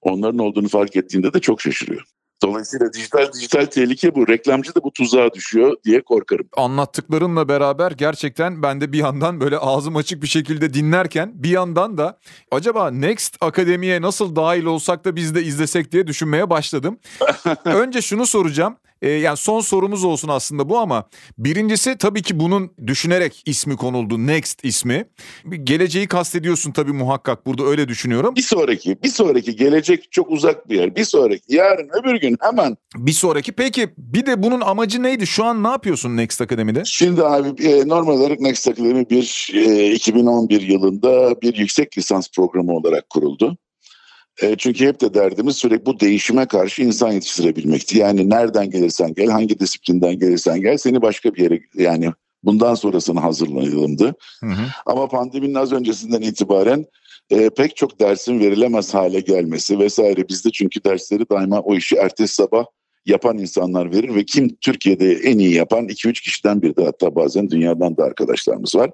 [0.00, 2.02] Onların olduğunu fark ettiğinde de çok şaşırıyor.
[2.42, 4.28] Dolayısıyla dijital dijital tehlike bu.
[4.28, 6.46] Reklamcı da bu tuzağa düşüyor diye korkarım.
[6.56, 11.98] anlattıklarınla beraber gerçekten ben de bir yandan böyle ağzım açık bir şekilde dinlerken bir yandan
[11.98, 12.18] da
[12.50, 16.98] acaba Next Akademi'ye nasıl dahil olsak da biz de izlesek diye düşünmeye başladım.
[17.64, 18.76] Önce şunu soracağım.
[19.02, 21.04] Ee, yani son sorumuz olsun aslında bu ama
[21.38, 25.04] birincisi tabii ki bunun düşünerek ismi konuldu Next ismi.
[25.44, 28.36] Bir Geleceği kastediyorsun tabii muhakkak burada öyle düşünüyorum.
[28.36, 30.96] Bir sonraki, bir sonraki gelecek çok uzak bir yer.
[30.96, 32.76] Bir sonraki, yarın öbür gün hemen.
[32.96, 35.26] Bir sonraki peki bir de bunun amacı neydi?
[35.26, 36.82] Şu an ne yapıyorsun Next Akademi'de?
[36.84, 42.72] Şimdi abi e, normal olarak Next Academy bir e, 2011 yılında bir yüksek lisans programı
[42.72, 43.56] olarak kuruldu.
[44.42, 47.98] E, çünkü hep de derdimiz sürekli bu değişime karşı insan yetiştirebilmekti.
[47.98, 52.10] Yani nereden gelirsen gel, hangi disiplinden gelirsen gel seni başka bir yere yani
[52.42, 53.20] bundan sonrasını.
[54.40, 54.66] Hı hı.
[54.86, 56.86] Ama pandeminin az öncesinden itibaren
[57.30, 62.34] e, pek çok dersin verilemez hale gelmesi vesaire bizde çünkü dersleri daima o işi ertesi
[62.34, 62.64] sabah
[63.06, 67.50] yapan insanlar verir ve kim Türkiye'de en iyi yapan 2-3 kişiden bir de hatta bazen
[67.50, 68.90] dünyadan da arkadaşlarımız var.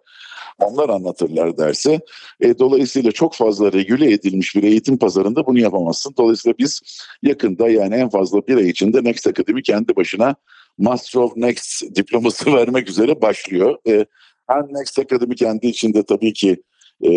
[0.59, 2.01] Onlar anlatırlar dersi.
[2.41, 6.15] E, dolayısıyla çok fazla regüle edilmiş bir eğitim pazarında bunu yapamazsın.
[6.19, 6.81] Dolayısıyla biz
[7.23, 10.35] yakında yani en fazla bir ay içinde Next Academy kendi başına
[10.79, 13.77] Master of Next diploması vermek üzere başlıyor.
[13.89, 14.07] E,
[14.47, 16.63] hem Next Academy kendi içinde tabii ki
[17.03, 17.11] e,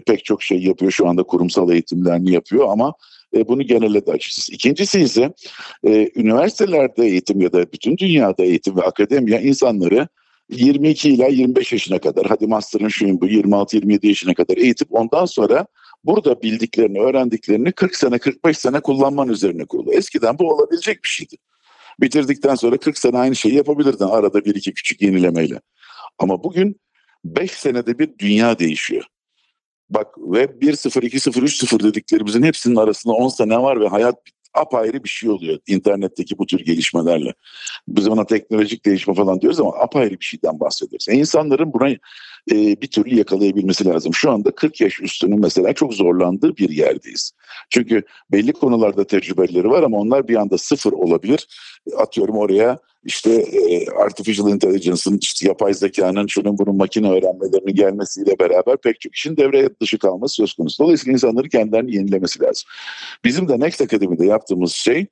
[0.00, 0.92] pek çok şey yapıyor.
[0.92, 2.94] Şu anda kurumsal eğitimlerini yapıyor ama
[3.36, 4.52] e, bunu genelledi açıkçası.
[4.52, 5.32] İkincisi ise
[5.86, 10.08] e, üniversitelerde eğitim ya da bütün dünyada eğitim ve akademiya insanları
[10.52, 15.66] 22 ila 25 yaşına kadar hadi master'ın şuyun bu 26-27 yaşına kadar eğitip ondan sonra
[16.04, 19.92] burada bildiklerini, öğrendiklerini 40 sene 45 sene kullanman üzerine kurulu.
[19.92, 21.36] Eskiden bu olabilecek bir şeydi.
[22.00, 25.60] Bitirdikten sonra 40 sene aynı şeyi yapabilirdin arada bir iki küçük yenilemeyle.
[26.18, 26.80] Ama bugün
[27.24, 29.04] 5 senede bir dünya değişiyor.
[29.90, 34.16] Bak web 1.0, 2.0, 3.0 dediklerimizin hepsinin arasında 10 sene var ve hayat
[34.54, 37.34] apayrı bir şey oluyor internetteki bu tür gelişmelerle.
[37.88, 41.08] Biz ona teknolojik değişme falan diyoruz ama apayrı bir şeyden bahsediyoruz.
[41.08, 41.88] E insanların buna
[42.50, 44.14] e, bir türlü yakalayabilmesi lazım.
[44.14, 47.32] Şu anda 40 yaş üstünün mesela çok zorlandığı bir yerdeyiz.
[47.70, 48.02] Çünkü
[48.32, 51.48] belli konularda tecrübeleri var ama onlar bir anda sıfır olabilir.
[51.96, 58.76] Atıyorum oraya işte e, artificial intelligence'ın işte yapay zekanın şunun bunun makine öğrenmelerinin gelmesiyle beraber
[58.76, 60.84] pek çok işin devre dışı kalması söz konusu.
[60.84, 62.68] Dolayısıyla insanların kendilerini yenilemesi lazım.
[63.24, 65.06] Bizim de Next Academy'de yaptığımız şey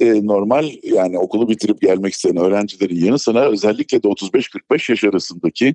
[0.00, 5.74] e, normal yani okulu bitirip gelmek isteyen öğrencilerin yanı sıra özellikle de 35-45 yaş arasındaki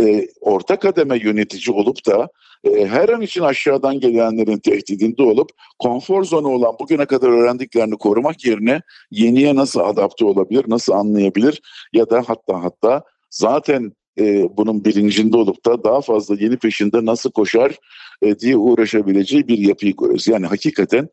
[0.00, 2.28] e, orta kademe yönetici olup da
[2.64, 8.44] e, her an için aşağıdan gelenlerin tehdidinde olup konfor zonu olan bugüne kadar öğrendiklerini korumak
[8.44, 15.36] yerine yeniye nasıl adapte olabilir, nasıl anlayabilir ya da hatta hatta zaten e, bunun bilincinde
[15.36, 17.76] olup da daha fazla yeni peşinde nasıl koşar
[18.22, 20.28] e, diye uğraşabileceği bir yapıyı kuruyoruz.
[20.28, 21.08] Yani hakikaten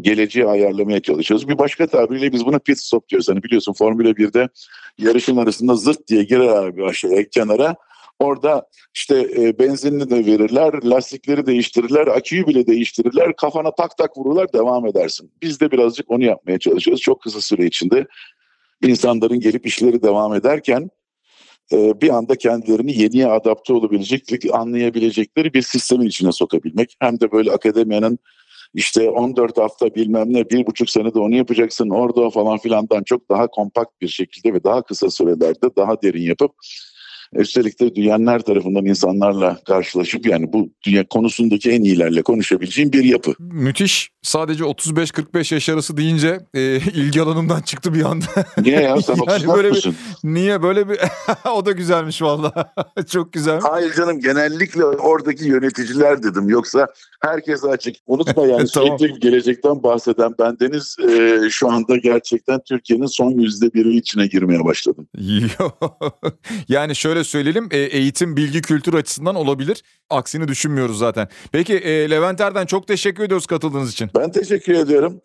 [0.00, 1.48] geleceği ayarlamaya çalışıyoruz.
[1.48, 3.28] Bir başka tabiriyle biz buna pit stop diyoruz.
[3.28, 4.48] Hani biliyorsun Formula 1'de
[4.98, 7.76] yarışın arasında zırt diye girer abi aşağıya kenara.
[8.20, 13.36] Orada işte e, benzinini de verirler, lastikleri değiştirirler, aküyü bile değiştirirler.
[13.36, 15.32] Kafana tak tak vururlar devam edersin.
[15.42, 17.02] Biz de birazcık onu yapmaya çalışıyoruz.
[17.02, 18.06] Çok kısa süre içinde
[18.82, 20.90] insanların gelip işleri devam ederken
[21.72, 26.96] e, bir anda kendilerini yeniye adapte olabilecek, anlayabilecekleri bir sistemin içine sokabilmek.
[27.00, 28.18] Hem de böyle akademiyanın
[28.74, 33.46] işte 14 hafta bilmem ne bir buçuk senede onu yapacaksın orada falan filandan çok daha
[33.46, 36.52] kompakt bir şekilde ve daha kısa sürelerde daha derin yapıp
[37.34, 43.04] üstelik de dünyanın her tarafından insanlarla karşılaşıp yani bu dünya konusundaki en iyilerle konuşabileceğim bir
[43.04, 43.34] yapı.
[43.38, 44.10] Müthiş.
[44.22, 48.26] Sadece 35-45 yaş arası deyince e, ilgi alanımdan çıktı bir anda.
[48.62, 49.92] Niye ya sen Yani 34 böyle bir-?
[50.24, 50.98] Niye böyle bir...
[51.54, 52.72] o da güzelmiş valla.
[53.08, 53.60] Çok güzel.
[53.60, 56.48] Hayır canım genellikle oradaki yöneticiler dedim.
[56.48, 56.86] Yoksa
[57.20, 57.96] herkes açık.
[58.06, 58.98] Unutma yani Tamam.
[58.98, 65.08] sürekli gelecekten bahseden bendeniz e, şu anda gerçekten Türkiye'nin son yüzde biri içine girmeye başladım.
[66.68, 66.94] Yani
[67.24, 69.82] şöyle söyleyelim e, eğitim bilgi kültür açısından olabilir.
[70.10, 71.28] Aksini düşünmüyoruz zaten.
[71.52, 74.10] Peki e, Levent Erden çok teşekkür ediyoruz katıldığınız için.
[74.16, 75.20] Ben teşekkür ediyorum.